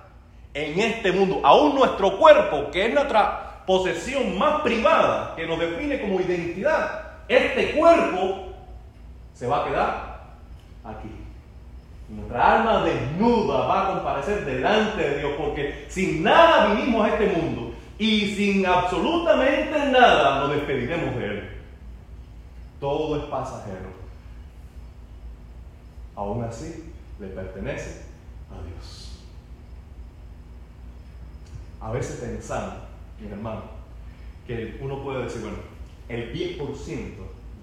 en 0.53 0.77
este 0.77 1.13
mundo. 1.13 1.39
Aún 1.41 1.73
nuestro 1.73 2.17
cuerpo, 2.17 2.69
que 2.69 2.87
es 2.87 2.93
nuestra 2.93 3.46
posesión 3.67 4.37
más 4.39 4.61
privada, 4.61 5.35
que 5.35 5.45
nos 5.45 5.59
define 5.59 6.01
como 6.01 6.21
identidad, 6.21 7.17
este 7.27 7.73
cuerpo 7.73 8.53
se 9.33 9.45
va 9.45 9.61
a 9.61 9.67
quedar 9.67 10.23
aquí. 10.85 11.09
Nuestra 12.09 12.59
alma 12.59 12.85
desnuda 12.85 13.67
va 13.67 13.83
a 13.83 13.93
comparecer 13.93 14.45
delante 14.45 15.01
de 15.01 15.19
Dios, 15.19 15.33
porque 15.37 15.85
sin 15.89 16.23
nada 16.23 16.73
vinimos 16.73 17.05
a 17.05 17.09
este 17.09 17.27
mundo 17.27 17.73
y 17.99 18.33
sin 18.35 18.65
absolutamente 18.65 19.77
nada 19.91 20.39
nos 20.39 20.51
despediremos 20.51 21.15
de 21.17 21.25
Él. 21.25 21.49
Todo 22.79 23.17
es 23.17 23.23
pasajero. 23.25 23.97
Aún 26.15 26.41
así, 26.45 26.93
le 27.19 27.27
pertenece 27.27 28.03
a 28.49 28.65
Dios. 28.65 29.19
A 31.81 31.91
veces 31.91 32.15
pensamos, 32.21 32.86
mi 33.19 33.31
hermano, 33.31 33.63
que 34.45 34.77
uno 34.81 35.03
puede 35.03 35.23
decir, 35.23 35.41
bueno, 35.41 35.57
el 36.09 36.33
10% 36.33 36.57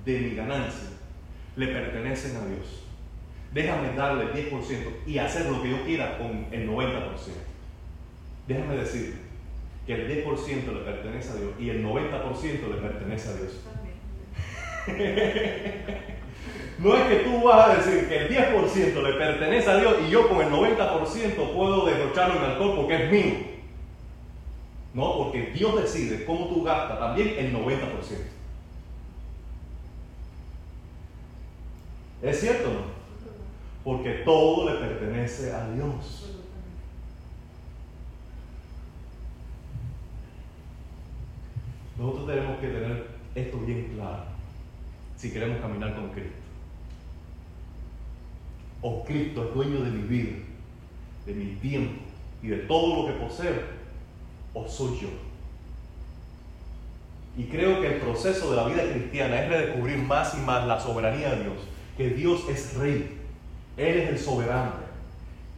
de 0.05 0.21
mi 0.21 0.35
ganancia 0.35 0.91
le 1.57 1.69
pertenecen 1.69 2.37
a 2.37 2.47
Dios. 2.47 2.83
Déjame 3.53 3.95
darle 3.95 4.25
el 4.25 4.51
10% 4.51 5.07
y 5.07 5.19
hacer 5.19 5.47
lo 5.47 5.63
que 5.63 5.71
yo 5.71 5.85
quiera 5.85 6.19
con 6.19 6.47
el 6.51 6.69
90%. 6.69 6.81
Déjame 8.49 8.77
decir 8.77 9.17
que 9.87 9.95
el 9.95 10.25
10% 10.27 10.73
le 10.73 10.81
pertenece 10.81 11.31
a 11.31 11.37
Dios 11.37 11.53
y 11.59 11.71
el 11.71 11.85
90% 11.85 12.69
le 12.69 12.77
pertenece 12.77 13.29
a 13.29 13.35
Dios. 13.35 13.61
No 16.77 16.97
es 16.97 17.03
que 17.05 17.17
tú 17.21 17.41
vas 17.43 17.69
a 17.69 17.77
decir 17.77 18.09
que 18.09 18.17
el 18.17 18.29
10% 18.29 19.03
le 19.03 19.13
pertenece 19.13 19.71
a 19.71 19.77
Dios 19.77 19.95
y 20.07 20.11
yo 20.11 20.29
con 20.29 20.41
el 20.41 20.53
90% 20.53 21.55
puedo 21.55 21.87
derrocharlo 21.87 22.37
en 22.37 22.51
alcohol 22.51 22.73
porque 22.77 23.05
es 23.05 23.13
mío. 23.13 23.54
No, 24.95 25.19
porque 25.19 25.51
Dios 25.51 25.75
decide 25.83 26.25
cómo 26.25 26.47
tú 26.47 26.63
gastas 26.63 27.01
también 27.01 27.35
el 27.37 27.53
90%. 27.53 27.81
¿Es 32.23 32.41
cierto 32.41 32.71
o 32.71 32.73
no? 32.73 32.81
Porque 33.83 34.23
todo 34.25 34.71
le 34.71 34.79
pertenece 34.79 35.53
a 35.53 35.69
Dios. 35.71 36.31
Nosotros 41.99 42.27
tenemos 42.27 42.59
que 42.61 42.69
tener 42.69 43.09
esto 43.35 43.59
bien 43.59 43.93
claro 43.95 44.25
si 45.17 45.33
queremos 45.33 45.61
caminar 45.61 45.95
con 45.97 46.11
Cristo. 46.11 46.33
O 48.81 49.05
Cristo 49.05 49.49
es 49.49 49.55
dueño 49.55 49.81
de 49.81 49.91
mi 49.91 50.07
vida, 50.07 50.37
de 51.27 51.35
mi 51.35 51.55
tiempo 51.57 52.01
y 52.43 52.49
de 52.49 52.59
todo 52.59 53.03
lo 53.03 53.07
que 53.07 53.21
poseo, 53.21 53.84
o 54.55 54.67
soy 54.69 55.01
yo. 55.01 55.09
Y 57.37 57.45
creo 57.45 57.81
que 57.81 57.95
el 57.95 58.01
proceso 58.01 58.51
de 58.51 58.57
la 58.57 58.65
vida 58.65 58.83
cristiana 58.89 59.43
es 59.43 59.49
redescubrir 59.49 59.99
más 59.99 60.35
y 60.35 60.39
más 60.39 60.67
la 60.67 60.81
soberanía 60.81 61.31
de 61.31 61.43
Dios, 61.43 61.57
que 61.97 62.11
Dios 62.11 62.43
es 62.49 62.75
rey, 62.75 63.19
Él 63.77 63.97
es 63.99 64.09
el 64.11 64.19
soberano, 64.19 64.73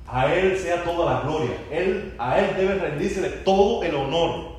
a 0.08 0.32
Él 0.34 0.56
sea 0.56 0.84
toda 0.84 1.12
la 1.12 1.20
gloria, 1.20 1.50
él, 1.70 2.14
a 2.18 2.38
Él 2.38 2.56
debe 2.56 2.76
rendirse 2.76 3.20
todo 3.44 3.82
el 3.82 3.94
honor, 3.94 4.56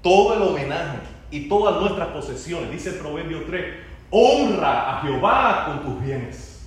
todo 0.00 0.34
el 0.34 0.42
homenaje 0.42 0.98
y 1.30 1.48
todas 1.48 1.80
nuestras 1.80 2.08
posesiones. 2.08 2.70
Dice 2.70 2.90
el 2.90 2.96
Proverbio 2.96 3.42
3, 3.44 3.74
honra 4.10 4.98
a 4.98 5.02
Jehová 5.02 5.64
con 5.66 5.82
tus 5.82 6.04
bienes. 6.04 6.66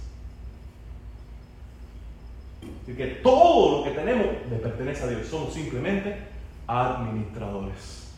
Así 2.83 2.93
que 2.93 3.05
todo 3.05 3.77
lo 3.77 3.83
que 3.85 3.91
tenemos 3.91 4.27
le 4.49 4.57
pertenece 4.57 5.03
a 5.03 5.07
Dios. 5.07 5.27
Somos 5.27 5.53
simplemente 5.53 6.30
administradores. 6.79 8.13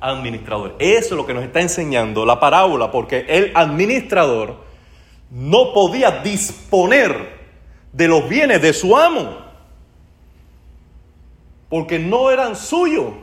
Administradores. 0.00 0.74
Eso 0.78 1.06
es 1.06 1.12
lo 1.12 1.26
que 1.26 1.34
nos 1.34 1.44
está 1.44 1.60
enseñando 1.60 2.26
la 2.26 2.38
parábola, 2.38 2.90
porque 2.90 3.24
el 3.28 3.52
administrador 3.54 4.56
no 5.30 5.72
podía 5.72 6.20
disponer 6.22 7.36
de 7.92 8.08
los 8.08 8.28
bienes 8.28 8.60
de 8.60 8.72
su 8.72 8.96
amo, 8.96 9.38
porque 11.68 11.98
no 11.98 12.30
eran 12.30 12.54
suyos. 12.56 13.14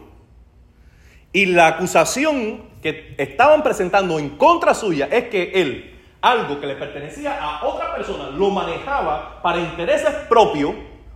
Y 1.31 1.45
la 1.45 1.67
acusación 1.67 2.63
que 2.81 3.15
estaban 3.17 3.63
presentando 3.63 4.19
en 4.19 4.31
contra 4.37 4.73
suya 4.73 5.07
es 5.11 5.29
que 5.29 5.51
él 5.55 5.93
algo 6.23 6.61
que 6.61 6.67
le 6.67 6.75
pertenecía 6.75 7.37
a 7.37 7.65
otra 7.65 7.93
persona, 7.93 8.29
lo 8.29 8.49
manejaba 8.49 9.41
para 9.41 9.59
intereses 9.59 10.09
propios 10.29 10.73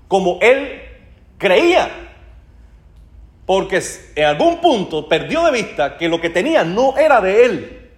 como 0.10 0.38
él 0.42 0.82
creía. 1.38 2.07
Porque 3.48 3.82
en 4.16 4.26
algún 4.26 4.60
punto 4.60 5.08
perdió 5.08 5.42
de 5.46 5.54
vista 5.54 5.98
que 5.98 6.10
lo 6.10 6.20
que 6.20 6.30
tenía 6.30 6.66
no 6.66 6.98
era 6.98 7.22
de 7.22 7.46
él, 7.46 7.90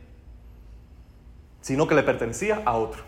sino 1.59 1.87
que 1.87 1.95
le 1.95 2.03
pertenecía 2.03 2.61
a 2.63 2.77
otro. 2.77 3.01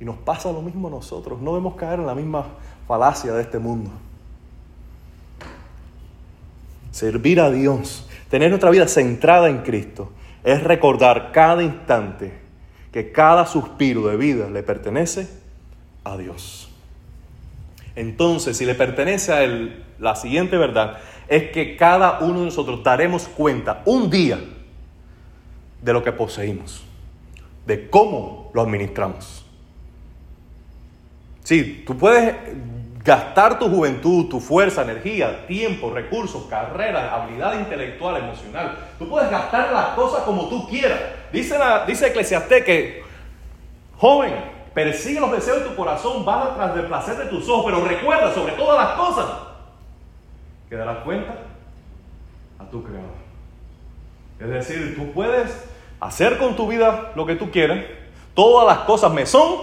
Y 0.00 0.06
nos 0.06 0.16
pasa 0.16 0.50
lo 0.50 0.62
mismo 0.62 0.88
a 0.88 0.90
nosotros, 0.90 1.38
no 1.42 1.52
debemos 1.52 1.76
caer 1.76 2.00
en 2.00 2.06
la 2.06 2.14
misma 2.14 2.46
falacia 2.88 3.34
de 3.34 3.42
este 3.42 3.58
mundo. 3.58 3.90
Servir 6.92 7.42
a 7.42 7.50
Dios, 7.50 8.08
tener 8.30 8.48
nuestra 8.48 8.70
vida 8.70 8.88
centrada 8.88 9.50
en 9.50 9.58
Cristo, 9.58 10.12
es 10.42 10.64
recordar 10.64 11.30
cada 11.30 11.62
instante 11.62 12.32
que 12.90 13.12
cada 13.12 13.44
suspiro 13.44 14.06
de 14.08 14.16
vida 14.16 14.48
le 14.48 14.62
pertenece 14.62 15.28
a 16.04 16.16
Dios. 16.16 16.65
Entonces, 17.96 18.58
si 18.58 18.66
le 18.66 18.74
pertenece 18.74 19.32
a 19.32 19.42
Él, 19.42 19.82
la 19.98 20.14
siguiente 20.14 20.58
verdad 20.58 20.98
es 21.28 21.50
que 21.50 21.76
cada 21.76 22.20
uno 22.20 22.40
de 22.40 22.44
nosotros 22.46 22.82
daremos 22.84 23.26
cuenta 23.26 23.82
un 23.86 24.10
día 24.10 24.38
de 25.82 25.92
lo 25.92 26.04
que 26.04 26.12
poseímos, 26.12 26.84
de 27.64 27.88
cómo 27.88 28.50
lo 28.54 28.62
administramos. 28.62 29.44
Sí, 31.42 31.84
tú 31.86 31.96
puedes 31.96 32.34
gastar 33.02 33.58
tu 33.58 33.68
juventud, 33.68 34.28
tu 34.28 34.40
fuerza, 34.40 34.82
energía, 34.82 35.46
tiempo, 35.46 35.90
recursos, 35.90 36.46
carrera, 36.50 37.14
habilidad 37.14 37.58
intelectual, 37.58 38.16
emocional. 38.16 38.76
Tú 38.98 39.08
puedes 39.08 39.30
gastar 39.30 39.72
las 39.72 39.86
cosas 39.90 40.24
como 40.24 40.48
tú 40.48 40.68
quieras. 40.68 40.98
Dice, 41.32 41.56
la, 41.56 41.86
dice 41.86 42.12
que, 42.12 43.02
joven, 43.96 44.34
persigue 44.76 45.20
los 45.20 45.32
deseos 45.32 45.60
de 45.60 45.70
tu 45.70 45.74
corazón, 45.74 46.24
va 46.28 46.54
tras 46.54 46.74
del 46.74 46.84
placer 46.84 47.16
de 47.16 47.24
tus 47.24 47.48
ojos, 47.48 47.64
pero 47.64 47.82
recuerda 47.82 48.32
sobre 48.34 48.52
todas 48.52 48.76
las 48.76 48.96
cosas 48.96 49.26
que 50.68 50.76
darás 50.76 50.98
cuenta 50.98 51.34
a 52.58 52.64
tu 52.66 52.84
creador. 52.84 53.16
Es 54.38 54.48
decir, 54.48 54.94
tú 54.94 55.12
puedes 55.12 55.66
hacer 55.98 56.36
con 56.36 56.56
tu 56.56 56.68
vida 56.68 57.12
lo 57.14 57.24
que 57.24 57.36
tú 57.36 57.50
quieras, 57.50 57.86
todas 58.34 58.66
las 58.66 58.84
cosas 58.84 59.10
me 59.12 59.24
son 59.24 59.62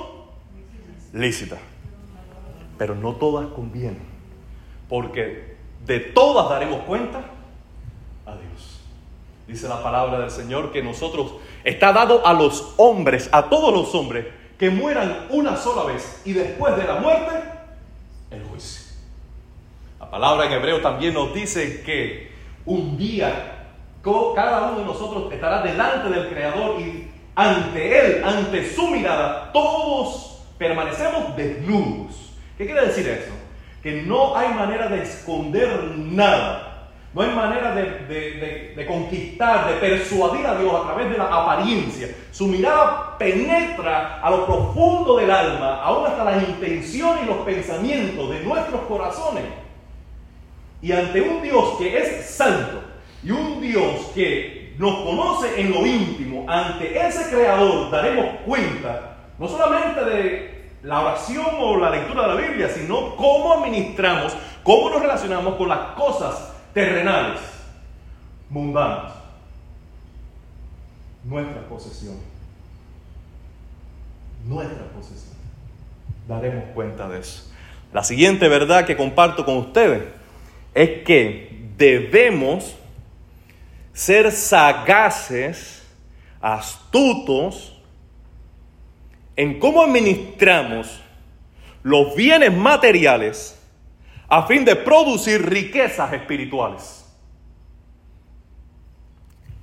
lícitas 1.14 1.60
pero 2.78 2.96
no 2.96 3.14
todas 3.14 3.48
convienen, 3.54 4.02
porque 4.90 5.56
de 5.86 6.00
todas 6.00 6.50
daremos 6.50 6.82
cuenta 6.82 7.20
a 8.26 8.32
Dios. 8.32 8.82
Dice 9.48 9.68
la 9.68 9.84
palabra 9.84 10.20
del 10.20 10.32
Señor 10.32 10.72
que 10.72 10.82
nosotros 10.82 11.36
está 11.64 11.94
dado 11.94 12.26
a 12.26 12.34
los 12.34 12.74
hombres, 12.78 13.30
a 13.32 13.44
todos 13.44 13.74
los 13.74 13.94
hombres, 13.94 14.26
que 14.64 14.70
mueran 14.70 15.28
una 15.30 15.58
sola 15.58 15.92
vez 15.92 16.22
y 16.24 16.32
después 16.32 16.78
de 16.78 16.86
la 16.86 16.96
muerte, 16.96 17.34
el 18.32 18.42
juicio. 18.46 18.96
La 20.00 20.10
palabra 20.10 20.46
en 20.46 20.54
hebreo 20.54 20.80
también 20.80 21.14
nos 21.14 21.34
dice 21.34 21.84
que 21.84 22.32
un 22.66 22.98
día 22.98 23.66
cada 24.02 24.70
uno 24.70 24.80
de 24.80 24.86
nosotros 24.86 25.34
estará 25.34 25.62
delante 25.64 26.08
del 26.08 26.30
Creador 26.30 26.80
y 26.80 27.10
ante 27.36 28.00
Él, 28.00 28.24
ante 28.24 28.74
su 28.74 28.88
mirada, 28.88 29.52
todos 29.52 30.46
permanecemos 30.58 31.36
desnudos. 31.36 32.32
¿Qué 32.58 32.66
quiere 32.66 32.88
decir 32.88 33.06
eso? 33.06 33.34
Que 33.82 34.04
no 34.04 34.34
hay 34.38 34.54
manera 34.54 34.88
de 34.88 35.04
esconder 35.04 35.92
nada. 35.98 36.73
No 37.14 37.22
hay 37.22 37.30
manera 37.30 37.76
de, 37.76 38.74
de, 38.76 38.86
conquistar, 38.88 39.68
de 39.68 39.76
persuadir 39.76 40.48
a 40.48 40.58
Dios 40.58 40.74
a 40.74 40.84
través 40.84 41.12
de 41.12 41.18
la 41.18 41.26
apariencia. 41.26 42.10
Su 42.32 42.48
mirada 42.48 43.16
penetra 43.20 44.20
a 44.20 44.32
lo 44.32 44.48
profundo 44.48 45.18
del 45.18 45.30
alma, 45.30 45.84
aún 45.84 46.08
hasta 46.08 46.24
las 46.24 46.42
intenciones 46.42 47.24
y 47.24 47.28
los 47.28 47.38
pensamientos 47.38 48.32
de 48.32 48.40
nuestros 48.40 48.82
corazones. 48.82 49.44
Y 50.82 50.92
ante 50.92 51.22
un 51.22 51.44
Dios 51.44 51.76
que 51.78 51.98
es 52.00 52.26
santo 52.32 52.82
y 53.24 53.30
un 53.30 53.62
Dios 53.62 54.12
que 54.16 54.74
nos 54.80 54.96
conoce 55.04 55.62
en 55.62 55.72
lo 55.72 55.86
íntimo, 55.86 56.46
ante 56.48 56.98
ese 56.98 57.30
creador 57.30 57.92
daremos 57.92 58.26
cuenta 58.44 59.18
no 59.38 59.48
solamente 59.48 60.04
de 60.04 60.64
la 60.82 61.02
oración 61.02 61.46
o 61.60 61.78
la 61.78 61.92
lectura 61.92 62.24
de 62.24 62.28
la 62.30 62.42
Biblia, 62.42 62.70
sino 62.70 63.16
cómo 63.16 63.54
administramos, 63.54 64.36
cómo 64.64 64.90
nos 64.90 65.02
relacionamos 65.02 65.56
con 65.56 65.70
las 65.70 65.94
cosas 65.96 66.53
terrenales, 66.74 67.42
mundanas, 68.50 69.14
nuestra 71.24 71.62
posesión. 71.68 72.18
Nuestra 74.46 74.86
posesión. 74.88 75.38
Daremos 76.28 76.66
cuenta 76.74 77.08
de 77.08 77.20
eso. 77.20 77.52
La 77.94 78.04
siguiente 78.04 78.48
verdad 78.48 78.86
que 78.86 78.98
comparto 78.98 79.46
con 79.46 79.58
ustedes 79.58 80.04
es 80.74 81.04
que 81.04 81.70
debemos 81.78 82.76
ser 83.94 84.32
sagaces, 84.32 85.84
astutos 86.42 87.80
en 89.36 89.60
cómo 89.60 89.84
administramos 89.84 91.02
los 91.84 92.16
bienes 92.16 92.52
materiales 92.52 93.63
a 94.36 94.48
fin 94.48 94.66
de 94.66 94.76
producir 94.76 95.48
riquezas 95.48 96.12
espirituales. 96.12 97.06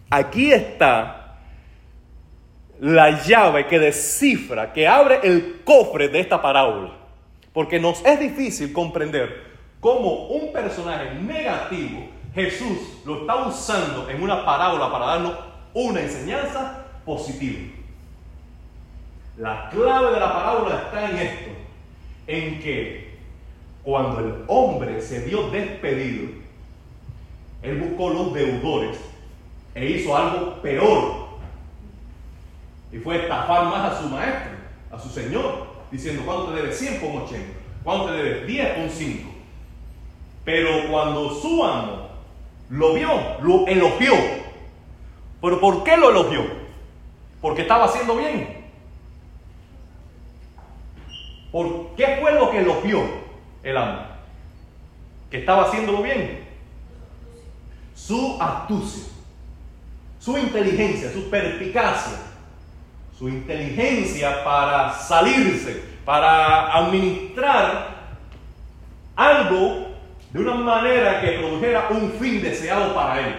Aquí 0.08 0.52
está 0.52 1.38
la 2.78 3.20
llave 3.20 3.66
que 3.66 3.80
descifra, 3.80 4.72
que 4.72 4.86
abre 4.86 5.22
el 5.24 5.62
cofre 5.64 6.08
de 6.08 6.20
esta 6.20 6.40
parábola. 6.40 6.92
Porque 7.52 7.80
nos 7.80 8.04
es 8.04 8.20
difícil 8.20 8.72
comprender 8.72 9.42
cómo 9.80 10.28
un 10.28 10.52
personaje 10.52 11.14
negativo, 11.16 12.06
Jesús 12.32 13.02
lo 13.04 13.22
está 13.22 13.48
usando 13.48 14.08
en 14.08 14.22
una 14.22 14.44
parábola 14.44 14.88
para 14.92 15.06
darnos 15.06 15.34
una 15.74 16.00
enseñanza 16.00 16.86
positiva. 17.04 17.72
La 19.36 19.68
clave 19.68 20.12
de 20.12 20.20
la 20.20 20.32
parábola 20.32 20.82
está 20.86 21.10
en 21.10 21.16
esto, 21.16 21.50
en 22.28 22.60
que 22.60 23.09
cuando 23.82 24.18
el 24.20 24.44
hombre 24.46 25.00
se 25.00 25.20
vio 25.20 25.50
despedido, 25.50 26.28
él 27.62 27.80
buscó 27.80 28.10
los 28.10 28.32
deudores 28.34 28.98
e 29.74 29.86
hizo 29.90 30.16
algo 30.16 30.60
peor. 30.60 31.30
Y 32.92 32.98
fue 32.98 33.22
estafar 33.22 33.66
más 33.66 33.92
a 33.92 34.02
su 34.02 34.08
maestro, 34.08 34.52
a 34.90 34.98
su 34.98 35.08
señor, 35.08 35.66
diciendo, 35.90 36.22
¿cuánto 36.24 36.48
te 36.48 36.56
debe? 36.56 36.72
100 36.72 37.00
con 37.00 37.22
80. 37.22 37.46
¿Cuánto 37.84 38.06
te 38.06 38.12
debe? 38.12 38.46
10 38.46 38.74
con 38.74 38.90
5. 38.90 39.30
Pero 40.44 40.90
cuando 40.90 41.34
su 41.34 41.64
amo 41.64 42.08
lo 42.68 42.94
vio, 42.94 43.08
lo 43.42 43.66
elogió. 43.66 44.12
¿Pero 45.40 45.60
por 45.60 45.84
qué 45.84 45.96
lo 45.96 46.10
elogió? 46.10 46.42
Porque 47.40 47.62
estaba 47.62 47.86
haciendo 47.86 48.16
bien. 48.16 48.60
¿Por 51.52 51.94
qué 51.96 52.18
fue 52.20 52.32
lo 52.32 52.50
que 52.50 52.58
elogió 52.58 53.20
el 53.62 53.76
amo? 53.76 54.02
Que 55.30 55.38
estaba 55.38 55.64
haciéndolo 55.64 56.02
bien. 56.02 56.40
Su 57.94 58.36
astucia, 58.40 59.04
su 60.18 60.36
inteligencia, 60.38 61.12
su 61.12 61.28
perspicacia, 61.30 62.18
su 63.18 63.28
inteligencia 63.28 64.42
para 64.42 64.92
salirse, 64.92 65.82
para 66.04 66.72
administrar 66.76 68.00
algo 69.14 69.88
de 70.32 70.40
una 70.40 70.54
manera 70.54 71.20
que 71.20 71.32
produjera 71.32 71.88
un 71.90 72.12
fin 72.12 72.42
deseado 72.42 72.94
para 72.94 73.20
él. 73.20 73.34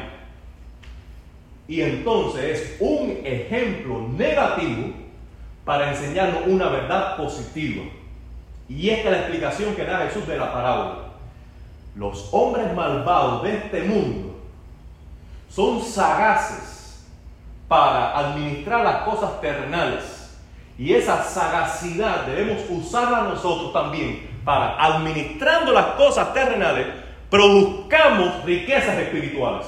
Y 1.68 1.82
entonces 1.82 2.44
es 2.44 2.78
un 2.80 3.22
ejemplo 3.24 4.08
negativo 4.18 4.94
para 5.64 5.90
enseñarnos 5.90 6.44
una 6.48 6.68
verdad 6.68 7.16
positiva. 7.18 7.84
Y 8.78 8.90
esta 8.90 9.10
es 9.10 9.12
la 9.12 9.18
explicación 9.18 9.76
que 9.76 9.84
da 9.84 10.00
Jesús 10.08 10.26
de 10.28 10.38
la 10.38 10.54
parábola. 10.54 10.96
Los 11.96 12.30
hombres 12.32 12.74
malvados 12.74 13.44
de 13.44 13.58
este 13.58 13.82
mundo 13.84 14.40
son 15.50 15.82
sagaces 15.82 17.06
para 17.68 18.18
administrar 18.18 18.84
las 18.84 19.04
cosas 19.04 19.42
terrenales. 19.42 20.40
Y 20.78 20.94
esa 20.94 21.22
sagacidad 21.22 22.26
debemos 22.26 22.62
usarla 22.70 23.24
nosotros 23.24 23.74
también 23.74 24.40
para, 24.46 24.82
administrando 24.82 25.74
las 25.74 25.88
cosas 25.98 26.34
terrenales, 26.34 26.88
produzcamos 27.30 28.44
riquezas 28.46 28.98
espirituales. 28.98 29.68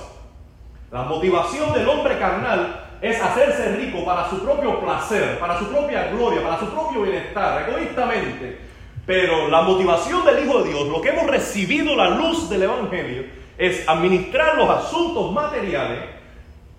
La 0.92 1.04
motivación 1.04 1.74
del 1.74 1.90
hombre 1.90 2.18
carnal 2.18 2.86
es 3.02 3.22
hacerse 3.22 3.76
rico 3.76 4.06
para 4.06 4.30
su 4.30 4.40
propio 4.40 4.80
placer, 4.80 5.38
para 5.40 5.60
su 5.60 5.68
propia 5.68 6.08
gloria, 6.08 6.42
para 6.42 6.58
su 6.58 6.68
propio 6.68 7.02
bienestar, 7.02 7.70
egoístamente. 7.70 8.73
Pero 9.06 9.50
la 9.50 9.62
motivación 9.64 10.26
del 10.26 10.46
Hijo 10.46 10.64
de 10.64 10.70
Dios, 10.70 10.88
lo 10.88 11.02
que 11.02 11.10
hemos 11.10 11.28
recibido 11.28 11.96
la 11.96 12.10
luz 12.10 12.50
del 12.50 12.64
Evangelio, 12.64 13.26
es 13.58 13.88
administrar 13.88 14.58
los 14.58 14.70
asuntos 14.70 15.32
materiales 15.32 16.00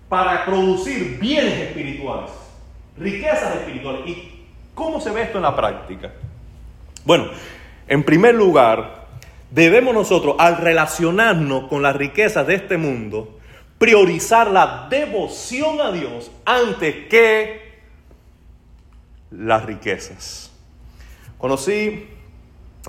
para 0.09 0.45
producir 0.45 1.19
bienes 1.19 1.53
espirituales, 1.53 2.31
riquezas 2.97 3.55
espirituales. 3.57 4.07
¿Y 4.07 4.45
cómo 4.73 4.99
se 4.99 5.11
ve 5.11 5.23
esto 5.23 5.37
en 5.37 5.43
la 5.43 5.55
práctica? 5.55 6.13
Bueno, 7.03 7.27
en 7.87 8.03
primer 8.03 8.33
lugar, 8.33 9.05
debemos 9.51 9.93
nosotros, 9.93 10.35
al 10.39 10.57
relacionarnos 10.57 11.67
con 11.67 11.83
las 11.83 11.95
riquezas 11.95 12.47
de 12.47 12.55
este 12.55 12.77
mundo, 12.77 13.39
priorizar 13.77 14.49
la 14.49 14.87
devoción 14.89 15.79
a 15.81 15.91
Dios 15.91 16.31
antes 16.45 17.07
que 17.07 17.79
las 19.31 19.63
riquezas. 19.63 20.51
Conocí 21.37 22.07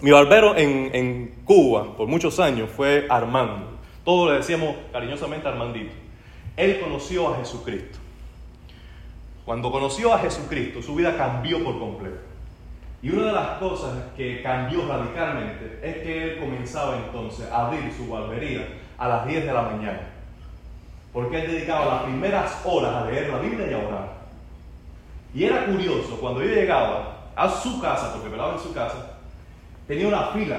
mi 0.02 0.10
barbero 0.10 0.56
en, 0.56 0.90
en, 0.94 1.34
Cuba 1.44 1.96
por 1.96 2.06
muchos 2.08 2.38
años, 2.38 2.70
fue 2.70 3.06
Armando. 3.08 3.78
Todos 4.04 4.30
le 4.30 4.36
decíamos 4.38 4.76
cariñosamente 4.92 5.48
Armandito. 5.48 5.94
Él 6.56 6.80
conoció 6.80 7.32
a 7.32 7.38
Jesucristo. 7.38 7.98
Cuando 9.44 9.70
conoció 9.70 10.12
a 10.12 10.18
Jesucristo, 10.18 10.82
su 10.82 10.94
vida 10.94 11.16
cambió 11.16 11.62
por 11.62 11.78
completo. 11.78 12.18
Y 13.02 13.10
una 13.10 13.26
de 13.26 13.32
las 13.32 13.58
cosas 13.58 13.92
que 14.16 14.42
cambió 14.42 14.86
radicalmente 14.86 15.78
es 15.82 15.98
que 15.98 16.24
él 16.24 16.38
comenzaba 16.40 16.96
entonces 16.96 17.50
a 17.50 17.66
abrir 17.66 17.92
su 17.92 18.08
barbería 18.08 18.66
a 18.98 19.08
las 19.08 19.26
10 19.26 19.46
de 19.46 19.52
la 19.52 19.62
mañana. 19.62 20.00
Porque 21.12 21.42
él 21.42 21.52
dedicaba 21.52 21.86
las 21.86 22.02
primeras 22.02 22.60
horas 22.64 22.94
a 22.94 23.10
leer 23.10 23.30
la 23.30 23.38
Biblia 23.38 23.70
y 23.70 23.74
a 23.74 23.78
orar. 23.78 24.16
Y 25.34 25.44
era 25.44 25.66
curioso, 25.66 26.18
cuando 26.20 26.42
yo 26.42 26.48
llegaba 26.48 27.30
a 27.36 27.48
su 27.48 27.80
casa, 27.80 28.12
porque 28.12 28.28
velaba 28.28 28.54
en 28.54 28.60
su 28.60 28.72
casa, 28.72 29.15
tenía 29.86 30.08
una 30.08 30.28
fila 30.28 30.58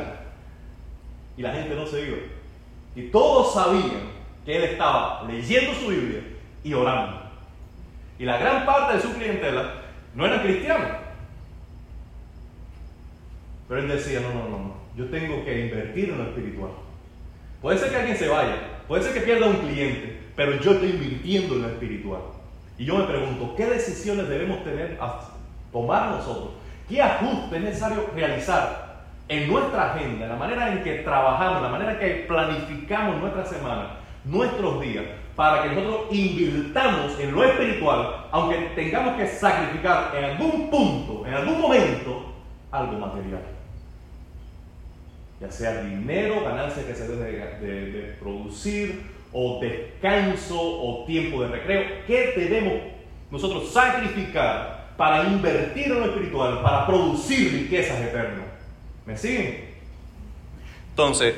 y 1.36 1.42
la 1.42 1.54
gente 1.54 1.76
no 1.76 1.86
se 1.86 2.08
iba. 2.08 2.18
Y 2.96 3.10
todos 3.10 3.54
sabían 3.54 4.18
que 4.46 4.56
él 4.56 4.64
estaba 4.64 5.24
leyendo 5.24 5.74
su 5.74 5.88
Biblia 5.88 6.22
y 6.64 6.74
orando. 6.74 7.22
Y 8.18 8.26
la 8.26 8.38
gran 8.38 8.66
parte 8.66 8.96
de 8.96 9.02
su 9.02 9.14
clientela 9.14 9.74
no 10.16 10.26
eran 10.26 10.42
cristianos 10.42 11.08
pero 13.68 13.82
él 13.82 13.88
decía, 13.90 14.22
no, 14.22 14.34
no, 14.34 14.50
no, 14.50 14.58
no, 14.60 14.76
yo 14.96 15.10
tengo 15.10 15.44
que 15.44 15.66
invertir 15.66 16.10
en 16.10 16.18
lo 16.18 16.24
espiritual. 16.26 16.72
Puede 17.62 17.78
ser 17.78 17.90
que 17.90 17.98
alguien 17.98 18.18
se 18.18 18.30
vaya, 18.30 18.56
puede 18.88 19.04
ser 19.04 19.14
que 19.14 19.22
pierda 19.22 19.48
un 19.48 19.58
cliente, 19.58 20.20
pero 20.36 20.60
yo 20.62 20.72
estoy 20.72 20.92
invirtiendo 20.92 21.56
en 21.56 21.62
lo 21.64 21.68
espiritual. 21.70 22.22
Y 22.78 22.86
yo 22.86 22.98
me 22.98 23.06
pregunto, 23.06 23.56
¿qué 23.58 23.66
decisiones 23.66 24.30
debemos 24.30 24.64
tener, 24.64 24.98
tomar 25.72 26.12
nosotros? 26.12 26.52
¿Qué 26.88 27.02
ajuste 27.02 27.58
es 27.58 27.62
necesario 27.62 28.10
realizar 28.16 28.87
en 29.28 29.48
nuestra 29.50 29.94
agenda, 29.94 30.26
en 30.26 30.32
la 30.32 30.38
manera 30.38 30.72
en 30.72 30.84
que 30.84 31.00
trabajamos, 31.00 31.58
en 31.58 31.64
la 31.64 31.70
manera 31.70 31.92
en 31.94 32.00
que 32.00 32.26
planificamos 32.28 33.22
nuestra 33.22 33.46
semana, 33.46 33.98
nuestros 34.24 34.82
días, 34.82 35.04
para 35.36 35.64
que 35.64 35.70
nosotros 35.70 36.08
invirtamos 36.12 37.20
en 37.20 37.32
lo 37.34 37.44
espiritual, 37.44 38.28
aunque 38.32 38.72
tengamos 38.76 39.16
que 39.16 39.28
sacrificar 39.28 40.14
en 40.16 40.24
algún 40.26 40.70
punto, 40.70 41.26
en 41.26 41.34
algún 41.34 41.62
momento, 41.62 42.34
algo 42.72 43.00
material? 43.00 43.42
ya 45.40 45.52
sea 45.52 45.84
dinero, 45.84 46.44
ganancia 46.44 46.84
que 46.86 46.96
se 46.96 47.08
debe 47.08 47.32
de, 47.62 48.16
producir, 48.20 49.04
o 49.32 49.60
descanso, 49.60 50.58
o 50.60 51.06
tiempo 51.06 51.44
de 51.44 51.50
recreo. 51.50 51.84
¿Qué 52.08 52.34
debemos 52.36 52.82
nosotros 53.30 53.72
sacrificar 53.72 54.78
para 54.98 55.26
invertir 55.26 55.92
en 55.92 56.00
lo 56.00 56.06
espiritual, 56.06 56.62
para 56.64 56.88
producir 56.88 57.52
riquezas 57.52 58.02
eternas. 58.02 58.46
¿Me 59.08 59.18
siguen? 59.18 59.64
Entonces, 60.90 61.34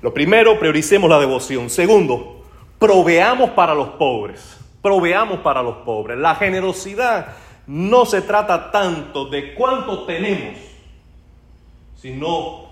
lo 0.00 0.14
primero, 0.14 0.60
prioricemos 0.60 1.10
la 1.10 1.18
devoción. 1.18 1.68
Segundo, 1.68 2.44
proveamos 2.78 3.50
para 3.50 3.74
los 3.74 3.88
pobres. 3.88 4.56
Proveamos 4.80 5.40
para 5.40 5.60
los 5.60 5.78
pobres. 5.78 6.16
La 6.16 6.36
generosidad 6.36 7.34
no 7.66 8.06
se 8.06 8.22
trata 8.22 8.70
tanto 8.70 9.24
de 9.24 9.54
cuánto 9.54 10.04
tenemos, 10.04 10.54
sino 11.96 12.66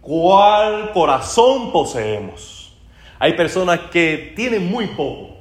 cuál 0.00 0.92
corazón 0.92 1.70
poseemos. 1.70 2.74
Hay 3.18 3.34
personas 3.34 3.80
que 3.90 4.32
tienen 4.34 4.66
muy 4.70 4.86
poco, 4.86 5.36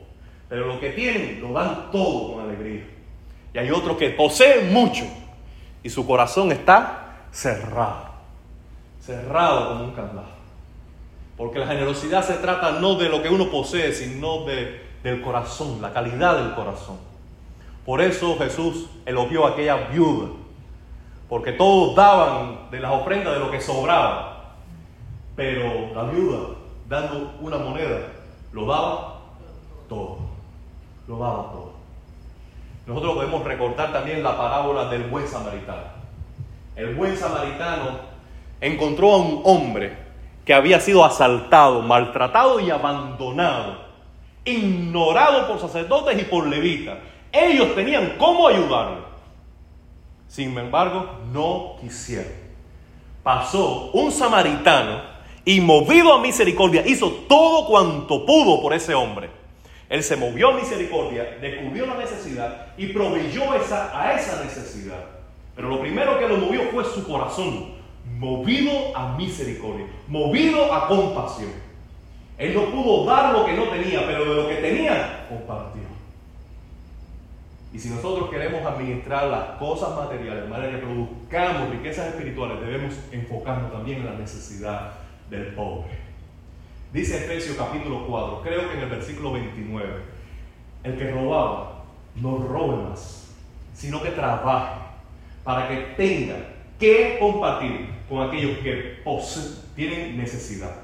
pero 0.50 0.68
lo 0.68 0.82
que 0.82 0.90
tienen 0.90 1.40
lo 1.40 1.54
dan 1.54 1.92
todo 1.94 2.34
con 2.34 2.44
alegría. 2.44 2.84
Y 3.54 3.58
hay 3.58 3.72
otros 3.72 3.96
que 3.96 4.10
poseen 4.10 4.74
mucho 4.74 5.06
y 5.82 5.90
su 5.90 6.06
corazón 6.06 6.52
está 6.52 7.07
cerrado, 7.38 8.08
cerrado 9.00 9.70
como 9.70 9.84
un 9.84 9.92
candado. 9.92 10.38
Porque 11.38 11.60
la 11.60 11.68
generosidad 11.68 12.24
se 12.24 12.34
trata 12.36 12.80
no 12.80 12.96
de 12.96 13.10
lo 13.10 13.22
que 13.22 13.30
uno 13.30 13.52
posee, 13.52 13.94
sino 13.94 14.46
de, 14.46 14.82
del 15.04 15.22
corazón, 15.22 15.80
la 15.80 15.94
calidad 15.94 16.38
del 16.38 16.56
corazón. 16.56 16.98
Por 17.86 18.02
eso 18.02 18.36
Jesús 18.40 18.90
elogió 19.06 19.46
a 19.46 19.52
aquella 19.52 19.76
viuda, 19.90 20.30
porque 21.30 21.52
todos 21.52 21.96
daban 21.96 22.72
de 22.72 22.80
las 22.80 22.92
ofrendas 22.92 23.36
de 23.36 23.40
lo 23.40 23.52
que 23.52 23.62
sobraba, 23.62 24.56
pero 25.36 25.94
la 25.94 26.04
viuda, 26.10 26.56
dando 26.90 27.36
una 27.40 27.60
moneda, 27.60 28.00
lo 28.52 28.66
daba 28.66 29.20
todo, 29.88 30.18
lo 31.08 31.20
daba 31.20 31.52
todo. 31.52 31.74
Nosotros 32.88 33.14
podemos 33.14 33.44
recordar 33.44 33.94
también 33.94 34.24
la 34.24 34.36
parábola 34.36 34.90
del 34.90 35.04
buen 35.04 35.28
samaritano. 35.28 35.98
El 36.78 36.94
buen 36.94 37.18
samaritano 37.18 38.00
encontró 38.62 39.14
a 39.14 39.18
un 39.18 39.42
hombre 39.46 39.98
que 40.46 40.54
había 40.54 40.80
sido 40.80 41.04
asaltado, 41.04 41.82
maltratado 41.82 42.60
y 42.60 42.70
abandonado, 42.70 43.80
ignorado 44.46 45.48
por 45.48 45.60
sacerdotes 45.60 46.22
y 46.22 46.26
por 46.26 46.46
levitas. 46.46 47.00
Ellos 47.32 47.74
tenían 47.74 48.14
cómo 48.20 48.48
ayudarlo. 48.48 49.08
Sin 50.28 50.56
embargo, 50.56 51.20
no 51.34 51.78
quisieron. 51.82 52.32
Pasó 53.24 53.90
un 53.94 54.12
samaritano 54.12 55.02
y 55.44 55.60
movido 55.60 56.14
a 56.14 56.22
misericordia, 56.22 56.86
hizo 56.86 57.10
todo 57.28 57.68
cuanto 57.68 58.24
pudo 58.24 58.62
por 58.62 58.74
ese 58.74 58.94
hombre. 58.94 59.32
Él 59.90 60.04
se 60.04 60.16
movió 60.16 60.50
a 60.50 60.54
misericordia, 60.54 61.38
descubrió 61.42 61.88
la 61.88 61.96
necesidad 61.96 62.68
y 62.78 62.88
proveyó 62.88 63.54
esa, 63.56 64.00
a 64.00 64.14
esa 64.14 64.44
necesidad. 64.44 65.17
Pero 65.58 65.70
lo 65.70 65.82
primero 65.82 66.20
que 66.20 66.28
lo 66.28 66.38
movió 66.38 66.62
fue 66.72 66.86
su 66.86 67.06
corazón 67.06 67.74
movido 68.20 68.96
a 68.96 69.18
misericordia, 69.18 69.88
movido 70.08 70.72
a 70.72 70.88
compasión. 70.88 71.50
Él 72.38 72.54
no 72.54 72.66
pudo 72.66 73.06
dar 73.06 73.34
lo 73.34 73.44
que 73.44 73.54
no 73.54 73.64
tenía, 73.64 74.06
pero 74.06 74.24
de 74.24 74.36
lo 74.44 74.48
que 74.48 74.56
tenía, 74.58 75.26
compartió. 75.28 75.82
Y 77.74 77.80
si 77.80 77.90
nosotros 77.90 78.30
queremos 78.30 78.64
administrar 78.64 79.28
las 79.28 79.58
cosas 79.58 79.96
materiales 79.96 80.44
de 80.44 80.50
manera 80.50 80.72
que 80.74 80.86
produzcamos 80.86 81.72
riquezas 81.72 82.10
espirituales, 82.10 82.62
debemos 82.62 82.94
enfocarnos 83.12 83.72
también 83.72 84.02
en 84.02 84.06
la 84.06 84.14
necesidad 84.14 84.92
del 85.32 85.56
pobre. 85.56 85.90
Dice 86.94 87.18
Efesios 87.18 87.58
capítulo 87.58 88.06
4, 88.08 88.42
creo 88.44 88.70
que 88.70 88.78
en 88.78 88.84
el 88.84 88.90
versículo 88.90 89.34
29, 89.34 90.02
el 90.84 90.98
que 90.98 91.12
robaba, 91.12 91.84
no 92.16 92.38
robe 92.38 92.90
más, 92.90 93.36
sino 93.74 94.02
que 94.04 94.12
trabaje 94.12 94.87
para 95.48 95.70
que 95.70 95.76
tenga 95.96 96.36
que 96.78 97.16
compartir 97.22 97.88
con 98.10 98.28
aquellos 98.28 98.58
que 98.58 99.02
tienen 99.78 100.18
necesidad. 100.18 100.76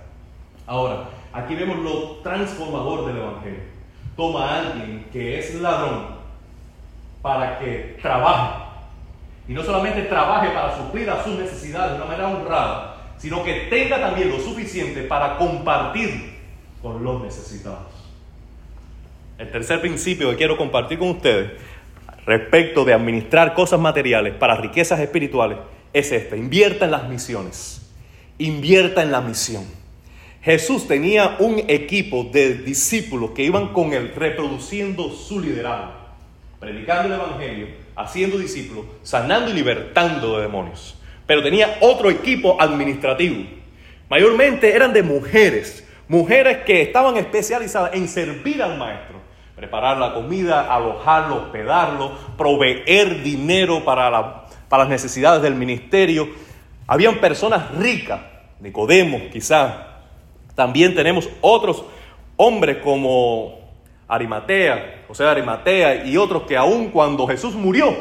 Ahora, 0.65 1.09
aquí 1.33 1.53
vemos 1.53 1.79
lo 1.79 2.21
transformador 2.23 3.07
del 3.07 3.17
Evangelio. 3.17 3.59
Toma 4.15 4.47
a 4.47 4.59
alguien 4.59 5.05
que 5.11 5.37
es 5.37 5.53
ladrón 5.55 6.15
para 7.21 7.59
que 7.59 7.97
trabaje. 8.01 8.63
Y 9.49 9.51
no 9.51 9.63
solamente 9.63 10.03
trabaje 10.03 10.51
para 10.51 10.77
suplir 10.77 11.09
a 11.09 11.21
sus 11.21 11.37
necesidades 11.37 11.91
de 11.91 11.97
una 11.97 12.05
manera 12.05 12.29
honrada, 12.29 12.95
sino 13.17 13.43
que 13.43 13.67
tenga 13.69 13.99
también 13.99 14.29
lo 14.29 14.39
suficiente 14.39 15.01
para 15.01 15.35
compartir 15.35 16.39
con 16.81 17.03
los 17.03 17.21
necesitados. 17.21 17.91
El 19.37 19.51
tercer 19.51 19.81
principio 19.81 20.29
que 20.29 20.37
quiero 20.37 20.55
compartir 20.55 20.99
con 20.99 21.09
ustedes 21.09 21.51
respecto 22.25 22.85
de 22.85 22.93
administrar 22.93 23.53
cosas 23.53 23.79
materiales 23.79 24.33
para 24.33 24.55
riquezas 24.55 24.99
espirituales 24.99 25.57
es 25.93 26.11
esta, 26.11 26.35
invierta 26.35 26.85
en 26.85 26.91
las 26.91 27.07
misiones, 27.07 27.81
invierta 28.37 29.03
en 29.03 29.11
la 29.11 29.21
misión. 29.21 29.63
Jesús 30.41 30.87
tenía 30.87 31.37
un 31.39 31.63
equipo 31.67 32.25
de 32.25 32.55
discípulos 32.55 33.31
que 33.31 33.43
iban 33.43 33.71
con 33.71 33.93
él 33.93 34.11
reproduciendo 34.13 35.09
su 35.09 35.39
liderazgo, 35.39 35.93
predicando 36.59 37.13
el 37.13 37.21
Evangelio, 37.21 37.67
haciendo 37.95 38.37
discípulos, 38.37 38.85
sanando 39.03 39.51
y 39.51 39.53
libertando 39.53 40.35
de 40.35 40.41
demonios. 40.43 40.99
Pero 41.25 41.41
tenía 41.41 41.77
otro 41.79 42.09
equipo 42.09 42.59
administrativo. 42.59 43.45
Mayormente 44.09 44.75
eran 44.75 44.91
de 44.91 45.03
mujeres, 45.03 45.87
mujeres 46.09 46.57
que 46.65 46.81
estaban 46.81 47.15
especializadas 47.15 47.93
en 47.93 48.07
servir 48.09 48.61
al 48.61 48.77
maestro, 48.77 49.21
preparar 49.63 49.97
la 49.97 50.13
comida, 50.13 50.75
alojarlo, 50.75 51.35
hospedarlo, 51.37 52.11
proveer 52.37 53.23
dinero 53.23 53.85
para 53.85 54.43
para 54.67 54.83
las 54.83 54.89
necesidades 54.89 55.41
del 55.41 55.55
ministerio. 55.55 56.27
Habían 56.85 57.19
personas 57.19 57.73
ricas, 57.75 58.19
Nicodemo 58.59 59.29
quizás. 59.31 59.73
También 60.53 60.93
tenemos 60.95 61.29
otros 61.39 61.85
hombres 62.35 62.79
como 62.83 63.57
Arimatea, 64.05 65.05
José 65.07 65.23
de 65.23 65.29
Arimatea 65.29 66.05
y 66.07 66.17
otros 66.17 66.43
que 66.43 66.57
aun 66.57 66.89
cuando 66.89 67.25
Jesús 67.25 67.55
murió, 67.55 67.95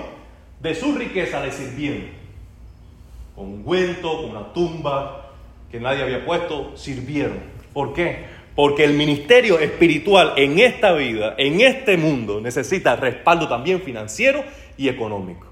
de 0.59 0.75
su 0.75 0.97
riqueza 0.97 1.41
le 1.45 1.53
sirvieron. 1.53 2.09
Con 3.37 3.45
un 3.45 3.63
cuento, 3.63 4.17
con 4.17 4.31
una 4.31 4.53
tumba 4.53 5.31
que 5.71 5.79
nadie 5.79 6.03
había 6.03 6.25
puesto, 6.25 6.77
sirvieron. 6.77 7.39
¿Por 7.73 7.95
qué? 7.95 8.42
Porque 8.55 8.85
el 8.85 8.93
ministerio 8.93 9.59
espiritual 9.59 10.35
en 10.37 10.59
esta 10.59 10.93
vida, 10.93 11.35
en 11.39 11.61
este 11.61 11.97
mundo, 11.97 12.41
necesita 12.41 12.97
respaldo 12.97 13.49
también 13.49 13.81
financiero 13.81 14.45
y 14.77 14.89
económico. 14.89 15.47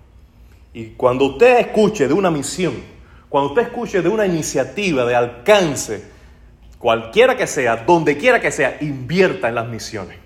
Y 0.73 0.87
cuando 0.97 1.27
usted 1.27 1.59
escuche 1.61 2.07
de 2.07 2.15
una 2.15 2.31
misión, 2.31 2.75
cuando 3.29 3.51
usted 3.51 3.63
escuche 3.63 4.03
de 4.03 4.09
una 4.09 4.27
iniciativa 4.27 5.05
de 5.05 5.15
alcance, 5.15 6.05
cualquiera 6.79 7.37
que 7.37 7.47
sea, 7.47 7.77
donde 7.77 8.17
quiera 8.19 8.41
que 8.41 8.51
sea, 8.51 8.77
invierta 8.81 9.49
en 9.49 9.55
las 9.55 9.69
misiones. 9.69 10.19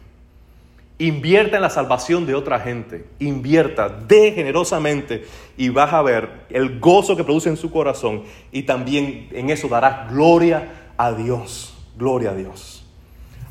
Invierta 0.99 1.57
en 1.57 1.63
la 1.63 1.71
salvación 1.71 2.25
de 2.25 2.35
otra 2.35 2.61
gente. 2.61 3.05
Invierta, 3.19 3.89
dé 3.89 4.33
generosamente 4.33 5.25
y 5.57 5.69
vas 5.69 5.93
a 5.93 6.03
ver 6.03 6.47
el 6.51 6.79
gozo 6.79 7.17
que 7.17 7.25
produce 7.25 7.49
en 7.49 7.57
su 7.57 7.71
corazón 7.71 8.23
y 8.53 8.63
también 8.63 9.29
en 9.33 9.51
eso 9.51 9.69
darás 9.69 10.11
gloria 10.11 10.93
a 10.97 11.13
Dios. 11.13 11.74
Gloria 11.97 12.31
a 12.31 12.35
Dios. 12.35 12.85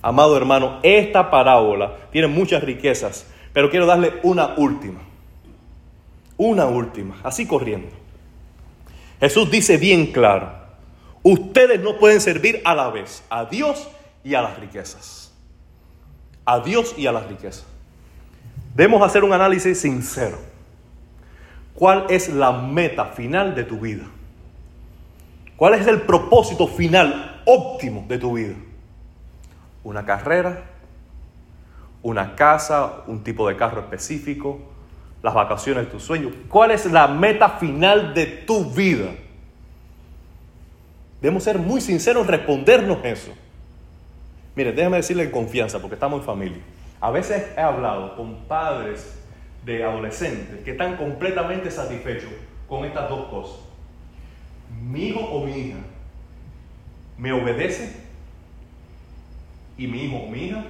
Amado 0.02 0.36
hermano, 0.36 0.80
esta 0.84 1.32
parábola 1.32 1.96
tiene 2.12 2.28
muchas 2.28 2.64
riquezas, 2.64 3.26
pero 3.54 3.70
quiero 3.70 3.86
darle 3.86 4.20
una 4.24 4.56
última. 4.58 5.00
Una 6.36 6.66
última, 6.66 7.16
así 7.24 7.46
corriendo. 7.46 7.88
Jesús 9.20 9.50
dice 9.50 9.78
bien 9.78 10.08
claro, 10.08 10.52
ustedes 11.22 11.80
no 11.80 11.98
pueden 11.98 12.20
servir 12.20 12.62
a 12.66 12.76
la 12.76 12.90
vez 12.90 13.24
a 13.30 13.46
Dios 13.46 13.88
y 14.24 14.34
a 14.36 14.42
las 14.42 14.60
riquezas. 14.60 15.32
A 16.44 16.60
Dios 16.60 16.96
y 16.98 17.08
a 17.08 17.14
las 17.14 17.28
riquezas. 17.28 17.66
Debemos 18.76 19.02
hacer 19.04 19.24
un 19.24 19.32
análisis 19.32 19.80
sincero. 19.80 20.38
¿Cuál 21.74 22.08
es 22.10 22.28
la 22.28 22.52
meta 22.52 23.06
final 23.06 23.56
de 23.56 23.64
tu 23.64 23.80
vida? 23.80 24.04
¿Cuál 25.56 25.76
es 25.76 25.88
el 25.88 26.02
propósito 26.02 26.68
final 26.68 27.33
óptimo 27.46 28.06
de 28.08 28.18
tu 28.18 28.34
vida? 28.34 28.56
¿Una 29.84 30.06
carrera? 30.06 30.64
¿Una 32.02 32.36
casa? 32.36 33.04
¿Un 33.08 33.24
tipo 33.24 33.48
de 33.48 33.56
carro 33.56 33.82
específico? 33.82 34.74
las 35.24 35.34
vacaciones 35.34 35.86
de 35.86 35.92
tus 35.92 36.04
sueños. 36.04 36.34
¿Cuál 36.50 36.72
es 36.72 36.86
la 36.86 37.08
meta 37.08 37.50
final 37.50 38.14
de 38.14 38.26
tu 38.26 38.66
vida? 38.66 39.12
Debemos 41.22 41.44
ser 41.46 41.58
muy 41.58 41.80
sinceros 41.80 42.28
respondernos 42.28 43.00
eso. 43.06 43.32
Mire, 44.54 44.74
déjame 44.74 44.98
decirle 44.98 45.24
en 45.24 45.32
confianza, 45.32 45.80
porque 45.80 45.96
estamos 45.96 46.20
en 46.20 46.26
familia. 46.26 46.58
A 47.00 47.10
veces 47.10 47.54
he 47.58 47.62
hablado 47.62 48.18
con 48.18 48.36
padres 48.48 49.18
de 49.66 49.84
adolescentes 49.84 50.62
que 50.66 50.72
están 50.72 50.98
completamente 50.98 51.72
satisfechos 51.72 52.30
con 52.68 52.84
estas 52.84 53.10
dos 53.10 53.30
cosas. 53.30 53.60
Mi 54.82 55.08
hijo 55.08 55.22
o 55.22 55.46
mi 55.46 55.54
hija 55.54 55.78
me 57.18 57.32
obedece 57.32 58.04
y 59.78 59.88
mi 59.88 60.04
hijo 60.04 60.18
o 60.18 60.30
mi 60.30 60.46
hija 60.46 60.64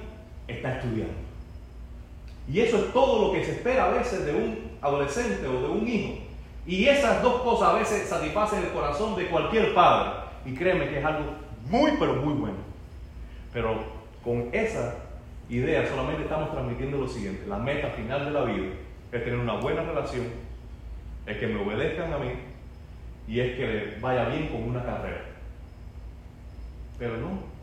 está 0.48 0.76
estudiando. 0.76 1.14
Y 2.50 2.60
eso 2.60 2.78
es 2.78 2.92
todo 2.92 3.26
lo 3.26 3.32
que 3.32 3.44
se 3.44 3.52
espera 3.52 3.86
a 3.86 3.90
veces 3.90 4.24
de 4.26 4.34
un 4.34 4.70
adolescente 4.80 5.46
o 5.46 5.60
de 5.60 5.68
un 5.68 5.88
hijo. 5.88 6.14
Y 6.66 6.86
esas 6.86 7.22
dos 7.22 7.42
cosas 7.42 7.70
a 7.70 7.78
veces 7.78 8.08
satisfacen 8.08 8.60
el 8.60 8.70
corazón 8.70 9.16
de 9.16 9.26
cualquier 9.26 9.74
padre. 9.74 10.24
Y 10.44 10.54
créeme 10.54 10.88
que 10.88 10.98
es 10.98 11.04
algo 11.04 11.24
muy, 11.68 11.92
pero 11.98 12.16
muy 12.16 12.34
bueno. 12.34 12.56
Pero 13.52 13.82
con 14.22 14.48
esa 14.52 14.94
idea 15.48 15.86
solamente 15.86 16.22
estamos 16.22 16.52
transmitiendo 16.52 16.98
lo 16.98 17.08
siguiente. 17.08 17.46
La 17.46 17.58
meta 17.58 17.88
final 17.88 18.24
de 18.24 18.30
la 18.30 18.44
vida 18.44 18.72
es 19.12 19.24
tener 19.24 19.38
una 19.38 19.54
buena 19.54 19.82
relación, 19.82 20.26
es 21.26 21.36
que 21.36 21.46
me 21.46 21.60
obedezcan 21.60 22.12
a 22.12 22.18
mí 22.18 22.30
y 23.28 23.40
es 23.40 23.56
que 23.56 23.66
le 23.66 24.00
vaya 24.00 24.28
bien 24.28 24.48
con 24.48 24.62
una 24.64 24.84
carrera. 24.84 25.33
Pero 26.98 27.16
no. 27.18 27.54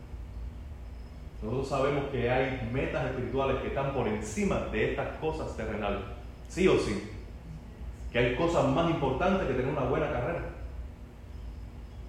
Nosotros 1.42 1.68
sabemos 1.68 2.04
que 2.12 2.30
hay 2.30 2.68
metas 2.72 3.06
espirituales 3.06 3.60
que 3.60 3.68
están 3.68 3.92
por 3.92 4.06
encima 4.06 4.60
de 4.70 4.90
estas 4.90 5.16
cosas 5.18 5.56
terrenales. 5.56 6.00
Sí 6.48 6.68
o 6.68 6.78
sí. 6.78 7.10
Que 8.12 8.18
hay 8.18 8.36
cosas 8.36 8.68
más 8.68 8.90
importantes 8.90 9.48
que 9.48 9.54
tener 9.54 9.72
una 9.72 9.88
buena 9.88 10.12
carrera. 10.12 10.44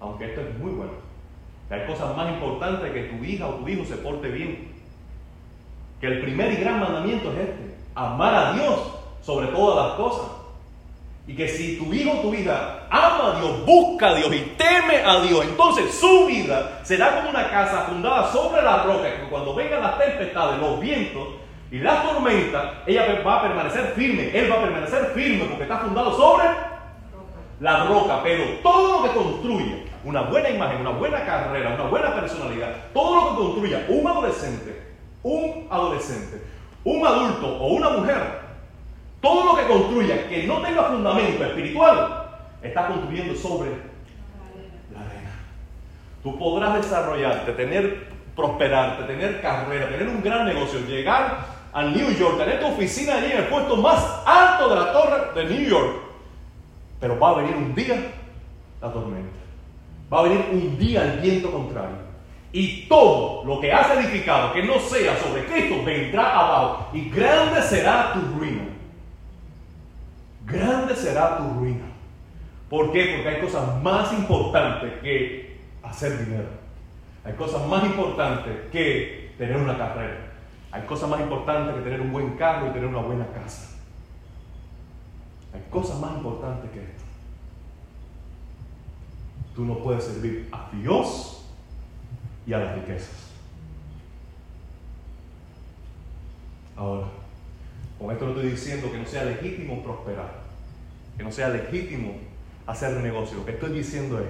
Aunque 0.00 0.26
esto 0.26 0.42
es 0.42 0.58
muy 0.58 0.72
bueno. 0.72 0.92
Que 1.68 1.74
hay 1.74 1.86
cosas 1.86 2.16
más 2.16 2.30
importantes 2.30 2.92
que 2.92 3.04
tu 3.04 3.24
hija 3.24 3.48
o 3.48 3.54
tu 3.54 3.68
hijo 3.68 3.84
se 3.84 3.96
porte 3.96 4.28
bien. 4.28 4.72
Que 6.00 6.06
el 6.06 6.20
primer 6.20 6.52
y 6.52 6.56
gran 6.56 6.80
mandamiento 6.80 7.32
es 7.32 7.38
este. 7.38 7.74
Amar 7.94 8.34
a 8.34 8.52
Dios 8.52 8.98
sobre 9.22 9.48
todas 9.48 9.88
las 9.88 9.96
cosas. 9.96 10.43
Y 11.26 11.34
que 11.34 11.48
si 11.48 11.78
tu 11.78 11.92
hijo 11.92 12.12
o 12.12 12.20
tu 12.20 12.34
hija 12.34 12.86
ama 12.90 13.32
a 13.32 13.40
Dios, 13.40 13.64
busca 13.64 14.10
a 14.10 14.14
Dios 14.14 14.34
y 14.34 14.40
teme 14.58 15.02
a 15.04 15.20
Dios, 15.20 15.44
entonces 15.44 15.94
su 15.94 16.26
vida 16.26 16.80
será 16.82 17.16
como 17.16 17.30
una 17.30 17.48
casa 17.48 17.86
fundada 17.88 18.30
sobre 18.30 18.60
la 18.60 18.82
roca, 18.82 19.04
que 19.04 19.28
cuando 19.30 19.54
vengan 19.54 19.80
las 19.80 19.98
tempestades, 19.98 20.60
los 20.60 20.78
vientos 20.80 21.28
y 21.70 21.78
las 21.78 22.02
tormentas, 22.02 22.62
ella 22.86 23.22
va 23.24 23.38
a 23.38 23.42
permanecer 23.42 23.94
firme, 23.96 24.30
él 24.34 24.52
va 24.52 24.56
a 24.56 24.62
permanecer 24.62 25.06
firme 25.14 25.46
porque 25.46 25.62
está 25.62 25.78
fundado 25.78 26.14
sobre 26.14 26.44
la 27.60 27.84
roca. 27.86 28.20
Pero 28.22 28.44
todo 28.62 28.98
lo 28.98 29.04
que 29.04 29.18
construya 29.18 29.76
una 30.04 30.22
buena 30.22 30.50
imagen, 30.50 30.82
una 30.82 30.90
buena 30.90 31.24
carrera, 31.24 31.74
una 31.74 31.84
buena 31.84 32.14
personalidad, 32.14 32.68
todo 32.92 33.14
lo 33.14 33.30
que 33.30 33.36
construya 33.36 33.86
un 33.88 34.06
adolescente, 34.06 34.82
un 35.22 35.66
adolescente, 35.70 36.42
un 36.84 37.06
adulto 37.06 37.46
o 37.46 37.68
una 37.68 37.88
mujer, 37.88 38.43
todo 39.24 39.44
lo 39.44 39.56
que 39.56 39.66
construya 39.66 40.28
que 40.28 40.42
no 40.42 40.60
tenga 40.60 40.82
fundamento 40.84 41.44
espiritual, 41.44 42.26
está 42.62 42.88
construyendo 42.88 43.34
sobre 43.34 43.70
la 44.92 45.00
arena. 45.00 45.30
Tú 46.22 46.38
podrás 46.38 46.74
desarrollarte, 46.74 47.52
tener, 47.52 48.06
prosperarte, 48.36 49.04
tener 49.04 49.40
carrera, 49.40 49.88
tener 49.88 50.08
un 50.08 50.22
gran 50.22 50.44
negocio, 50.44 50.78
llegar 50.80 51.38
a 51.72 51.82
New 51.84 52.10
York, 52.10 52.36
tener 52.36 52.60
tu 52.60 52.66
oficina 52.66 53.14
allí 53.14 53.32
en 53.32 53.38
el 53.38 53.46
puesto 53.46 53.76
más 53.76 54.22
alto 54.26 54.68
de 54.68 54.76
la 54.76 54.92
torre 54.92 55.42
de 55.42 55.54
New 55.56 55.70
York. 55.70 55.96
Pero 57.00 57.18
va 57.18 57.30
a 57.30 57.34
venir 57.36 57.56
un 57.56 57.74
día 57.74 57.96
la 58.82 58.92
tormenta. 58.92 59.38
Va 60.12 60.20
a 60.20 60.22
venir 60.24 60.44
un 60.52 60.78
día 60.78 61.02
el 61.02 61.20
viento 61.20 61.50
contrario. 61.50 61.96
Y 62.52 62.82
todo 62.88 63.42
lo 63.46 63.58
que 63.58 63.72
has 63.72 63.90
edificado 63.96 64.52
que 64.52 64.62
no 64.62 64.78
sea 64.78 65.16
sobre 65.16 65.46
Cristo 65.46 65.82
vendrá 65.82 66.38
abajo. 66.38 66.90
Y 66.92 67.08
grande 67.08 67.62
será 67.62 68.12
tu 68.12 68.20
ruina 68.38 68.73
grande 70.46 70.94
será 70.96 71.38
tu 71.38 71.44
ruina. 71.54 71.86
¿Por 72.68 72.92
qué? 72.92 73.14
Porque 73.14 73.28
hay 73.28 73.40
cosas 73.40 73.82
más 73.82 74.12
importantes 74.12 74.92
que 75.02 75.60
hacer 75.82 76.24
dinero. 76.24 76.48
Hay 77.24 77.34
cosas 77.34 77.66
más 77.68 77.84
importantes 77.84 78.70
que 78.70 79.34
tener 79.38 79.56
una 79.56 79.78
carrera. 79.78 80.32
Hay 80.70 80.82
cosas 80.82 81.08
más 81.08 81.20
importantes 81.20 81.74
que 81.76 81.82
tener 81.82 82.00
un 82.00 82.12
buen 82.12 82.36
carro 82.36 82.68
y 82.68 82.70
tener 82.70 82.88
una 82.88 83.00
buena 83.00 83.26
casa. 83.28 83.76
Hay 85.54 85.62
cosas 85.70 86.00
más 86.00 86.12
importantes 86.16 86.70
que 86.72 86.80
esto. 86.80 87.04
Tú 89.54 89.64
no 89.64 89.78
puedes 89.78 90.04
servir 90.04 90.48
a 90.50 90.68
Dios 90.72 91.44
y 92.46 92.52
a 92.52 92.58
las 92.58 92.74
riquezas. 92.74 93.30
Ahora, 96.76 97.06
con 98.04 98.12
esto 98.12 98.26
no 98.26 98.32
estoy 98.32 98.50
diciendo 98.50 98.92
que 98.92 98.98
no 98.98 99.06
sea 99.06 99.24
legítimo 99.24 99.82
prosperar, 99.82 100.30
que 101.16 101.24
no 101.24 101.32
sea 101.32 101.48
legítimo 101.48 102.16
hacer 102.66 102.92
negocio. 103.00 103.38
Lo 103.38 103.46
que 103.46 103.52
estoy 103.52 103.72
diciendo 103.72 104.20
es 104.20 104.26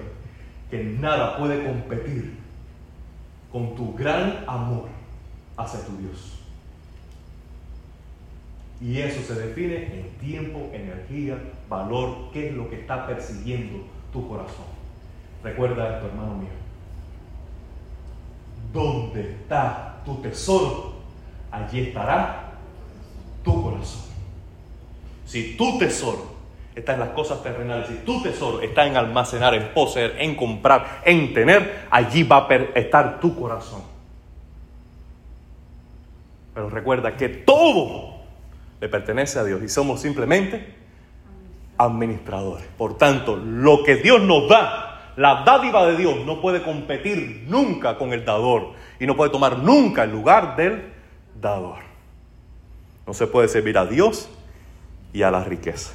que 0.69 0.81
nada 0.81 1.37
puede 1.37 1.65
competir 1.65 2.37
con 3.51 3.75
tu 3.75 3.93
gran 3.93 4.45
amor 4.47 4.87
hacia 5.57 5.81
tu 5.85 5.97
Dios. 5.97 6.39
Y 8.79 8.99
eso 8.99 9.21
se 9.21 9.41
define 9.41 9.99
en 9.99 10.09
tiempo, 10.19 10.69
energía, 10.71 11.37
valor, 11.69 12.31
qué 12.31 12.49
es 12.49 12.55
lo 12.55 12.69
que 12.69 12.79
está 12.79 13.05
persiguiendo 13.05 13.83
tu 14.13 14.25
corazón. 14.27 14.65
Recuerda 15.43 15.95
esto, 15.95 16.07
hermano 16.07 16.35
mío. 16.35 16.49
¿Dónde 18.71 19.31
está 19.31 20.01
tu 20.05 20.15
tesoro? 20.21 20.93
Allí 21.51 21.81
estará. 21.81 22.44
Si 25.25 25.55
tu 25.57 25.77
tesoro 25.77 26.35
está 26.75 26.93
en 26.93 26.99
las 26.99 27.09
cosas 27.09 27.41
terrenales, 27.41 27.87
si 27.87 27.95
tu 28.05 28.21
tesoro 28.21 28.61
está 28.61 28.85
en 28.85 28.97
almacenar, 28.97 29.53
en 29.55 29.73
poseer, 29.73 30.15
en 30.19 30.35
comprar, 30.35 31.01
en 31.05 31.33
tener, 31.33 31.87
allí 31.89 32.23
va 32.23 32.47
a 32.47 32.55
estar 32.79 33.19
tu 33.19 33.35
corazón. 33.39 33.81
Pero 36.53 36.69
recuerda 36.69 37.17
que 37.17 37.29
todo 37.29 38.15
le 38.79 38.89
pertenece 38.89 39.39
a 39.39 39.43
Dios 39.43 39.61
y 39.63 39.69
somos 39.69 40.01
simplemente 40.01 40.75
administradores. 41.77 42.65
Por 42.77 42.97
tanto, 42.97 43.35
lo 43.35 43.83
que 43.83 43.95
Dios 43.95 44.21
nos 44.21 44.47
da, 44.47 45.11
la 45.17 45.43
dádiva 45.45 45.85
de 45.87 45.97
Dios 45.97 46.25
no 46.25 46.41
puede 46.41 46.61
competir 46.61 47.45
nunca 47.47 47.97
con 47.97 48.13
el 48.13 48.23
dador 48.25 48.73
y 48.99 49.05
no 49.05 49.15
puede 49.15 49.31
tomar 49.31 49.59
nunca 49.59 50.03
el 50.03 50.11
lugar 50.11 50.55
del 50.55 50.93
dador. 51.39 51.79
No 53.07 53.13
se 53.13 53.27
puede 53.27 53.47
servir 53.47 53.77
a 53.77 53.85
Dios 53.85 54.29
y 55.15 55.23
a 55.23 55.31
la 55.31 55.45
riqueza. 55.45 55.93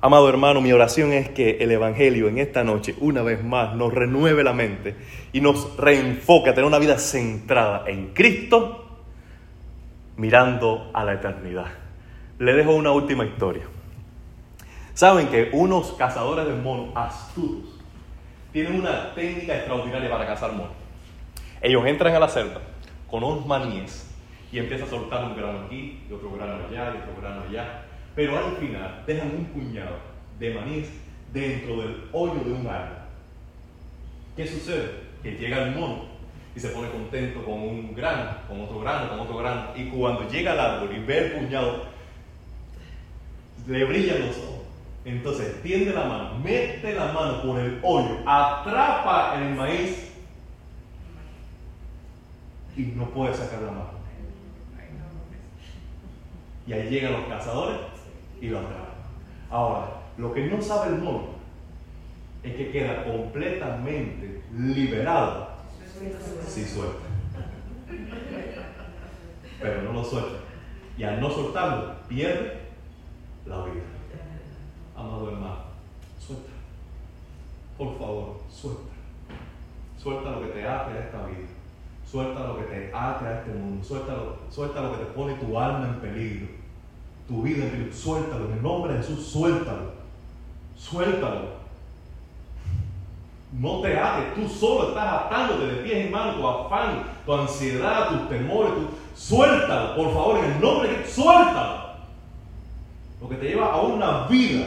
Amado 0.00 0.28
hermano, 0.28 0.60
mi 0.60 0.72
oración 0.72 1.12
es 1.12 1.28
que 1.28 1.58
el 1.60 1.70
Evangelio 1.70 2.26
en 2.26 2.38
esta 2.38 2.64
noche, 2.64 2.96
una 2.98 3.22
vez 3.22 3.44
más, 3.44 3.76
nos 3.76 3.94
renueve 3.94 4.42
la 4.42 4.52
mente 4.52 4.96
y 5.32 5.40
nos 5.40 5.76
reenfoque 5.76 6.50
a 6.50 6.54
tener 6.54 6.66
una 6.66 6.80
vida 6.80 6.98
centrada 6.98 7.84
en 7.86 8.08
Cristo, 8.14 9.04
mirando 10.16 10.90
a 10.94 11.04
la 11.04 11.14
eternidad. 11.14 11.66
Le 12.40 12.54
dejo 12.54 12.74
una 12.74 12.90
última 12.90 13.24
historia. 13.24 13.62
Saben 14.94 15.28
que 15.28 15.50
unos 15.52 15.92
cazadores 15.92 16.46
de 16.46 16.54
monos 16.54 16.88
astutos 16.96 17.78
tienen 18.52 18.80
una 18.80 19.14
técnica 19.14 19.54
extraordinaria 19.54 20.10
para 20.10 20.26
cazar 20.26 20.52
monos. 20.52 20.72
Ellos 21.60 21.86
entran 21.86 22.16
a 22.16 22.18
la 22.18 22.28
celda 22.28 22.60
con 23.08 23.22
unos 23.22 23.46
maníes 23.46 24.10
y 24.50 24.58
empieza 24.58 24.86
a 24.86 24.88
soltar 24.88 25.24
un 25.24 25.36
grano 25.36 25.66
aquí, 25.66 26.00
y 26.08 26.12
otro 26.12 26.32
grano 26.32 26.54
allá, 26.68 26.94
y 26.94 26.98
otro 26.98 27.20
grano 27.20 27.42
allá. 27.48 27.84
Pero 28.18 28.36
al 28.36 28.56
final 28.56 29.04
dejan 29.06 29.30
un 29.30 29.44
puñado 29.44 29.94
de 30.40 30.52
maní 30.52 30.84
dentro 31.32 31.82
del 31.82 32.08
hoyo 32.10 32.42
de 32.44 32.50
un 32.50 32.66
árbol. 32.66 32.98
¿Qué 34.36 34.44
sucede? 34.44 34.90
Que 35.22 35.36
llega 35.36 35.62
el 35.62 35.76
mono 35.76 36.06
y 36.52 36.58
se 36.58 36.70
pone 36.70 36.90
contento 36.90 37.44
con 37.44 37.60
un 37.60 37.94
grano, 37.94 38.38
con 38.48 38.60
otro 38.60 38.80
grano, 38.80 39.08
con 39.08 39.20
otro 39.20 39.36
grano. 39.36 39.68
Y 39.76 39.84
cuando 39.90 40.28
llega 40.28 40.50
al 40.50 40.58
árbol 40.58 40.96
y 40.96 40.98
ve 40.98 41.18
el 41.26 41.32
puñado, 41.34 41.84
le 43.68 43.84
brillan 43.84 44.26
los 44.26 44.36
ojos. 44.38 44.62
Entonces 45.04 45.62
tiende 45.62 45.92
la 45.92 46.04
mano, 46.06 46.40
mete 46.40 46.94
la 46.94 47.12
mano 47.12 47.40
por 47.40 47.60
el 47.60 47.78
hoyo, 47.84 48.18
atrapa 48.26 49.40
el 49.40 49.54
maíz 49.54 50.12
y 52.76 52.82
no 52.82 53.08
puede 53.10 53.32
sacar 53.32 53.62
la 53.62 53.70
mano. 53.70 53.90
Y 56.66 56.72
ahí 56.72 56.90
llegan 56.90 57.12
los 57.12 57.26
cazadores 57.26 57.78
y 58.40 58.48
lo 58.48 58.58
atrapan. 58.58 58.86
Ahora, 59.50 60.02
lo 60.16 60.32
que 60.32 60.46
no 60.46 60.60
sabe 60.60 60.94
el 60.94 61.02
mono 61.02 61.38
es 62.42 62.54
que 62.54 62.70
queda 62.70 63.04
completamente 63.04 64.42
liberado 64.56 65.48
si 66.46 66.64
suelta. 66.64 67.06
Pero 69.60 69.82
no 69.82 69.92
lo 69.92 70.04
suelta. 70.04 70.38
Y 70.96 71.02
al 71.04 71.20
no 71.20 71.30
soltarlo, 71.30 71.94
pierde 72.08 72.58
la 73.46 73.64
vida. 73.64 73.82
Amado 74.96 75.30
hermano, 75.30 75.64
suelta. 76.18 76.50
Por 77.76 77.98
favor, 77.98 78.40
suelta. 78.50 78.92
Suelta 79.96 80.30
lo 80.30 80.42
que 80.42 80.48
te 80.48 80.66
ate 80.66 80.92
a 80.92 81.00
esta 81.00 81.26
vida. 81.26 81.48
Suelta 82.04 82.40
lo 82.40 82.58
que 82.58 82.64
te 82.64 82.90
ate 82.94 83.26
a 83.26 83.38
este 83.40 83.52
mundo. 83.52 83.84
Suelta 83.84 84.14
suelta 84.50 84.80
lo 84.80 84.92
que 84.92 85.04
te 85.04 85.10
pone 85.12 85.34
tu 85.34 85.58
alma 85.58 85.88
en 85.88 86.00
peligro 86.00 86.58
tu 87.28 87.42
vida 87.42 87.64
en 87.64 87.70
Jesús, 87.70 88.02
suéltalo, 88.02 88.46
en 88.46 88.52
el 88.52 88.62
nombre 88.62 88.94
de 88.94 88.98
Jesús, 89.00 89.26
suéltalo, 89.26 89.92
suéltalo. 90.76 91.58
No 93.52 93.80
te 93.80 93.98
ates, 93.98 94.34
tú 94.34 94.48
solo 94.48 94.88
estás 94.88 95.26
atándote 95.26 95.66
de 95.66 95.82
pies 95.82 96.06
en 96.06 96.12
manos, 96.12 96.36
tu 96.36 96.46
afán, 96.46 97.02
tu 97.24 97.34
ansiedad, 97.34 98.08
tus 98.08 98.28
temores, 98.30 98.72
suéltalo, 99.14 99.96
por 99.96 100.12
favor, 100.14 100.38
en 100.38 100.52
el 100.52 100.60
nombre 100.60 100.88
de 100.88 100.96
Jesús, 100.96 101.24
suéltalo. 101.24 101.88
Lo 103.20 103.28
que 103.28 103.36
te 103.36 103.48
lleva 103.48 103.72
a 103.72 103.80
una 103.82 104.26
vida 104.26 104.66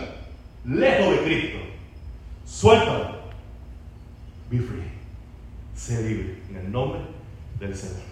lejos 0.65 1.11
de 1.11 1.23
Cristo, 1.23 1.57
suéltalo. 2.45 3.21
Be 4.51 4.59
free, 4.59 4.91
sé 5.73 6.03
libre, 6.03 6.43
en 6.49 6.57
el 6.57 6.71
nombre 6.71 6.99
del 7.59 7.75
Señor. 7.75 8.10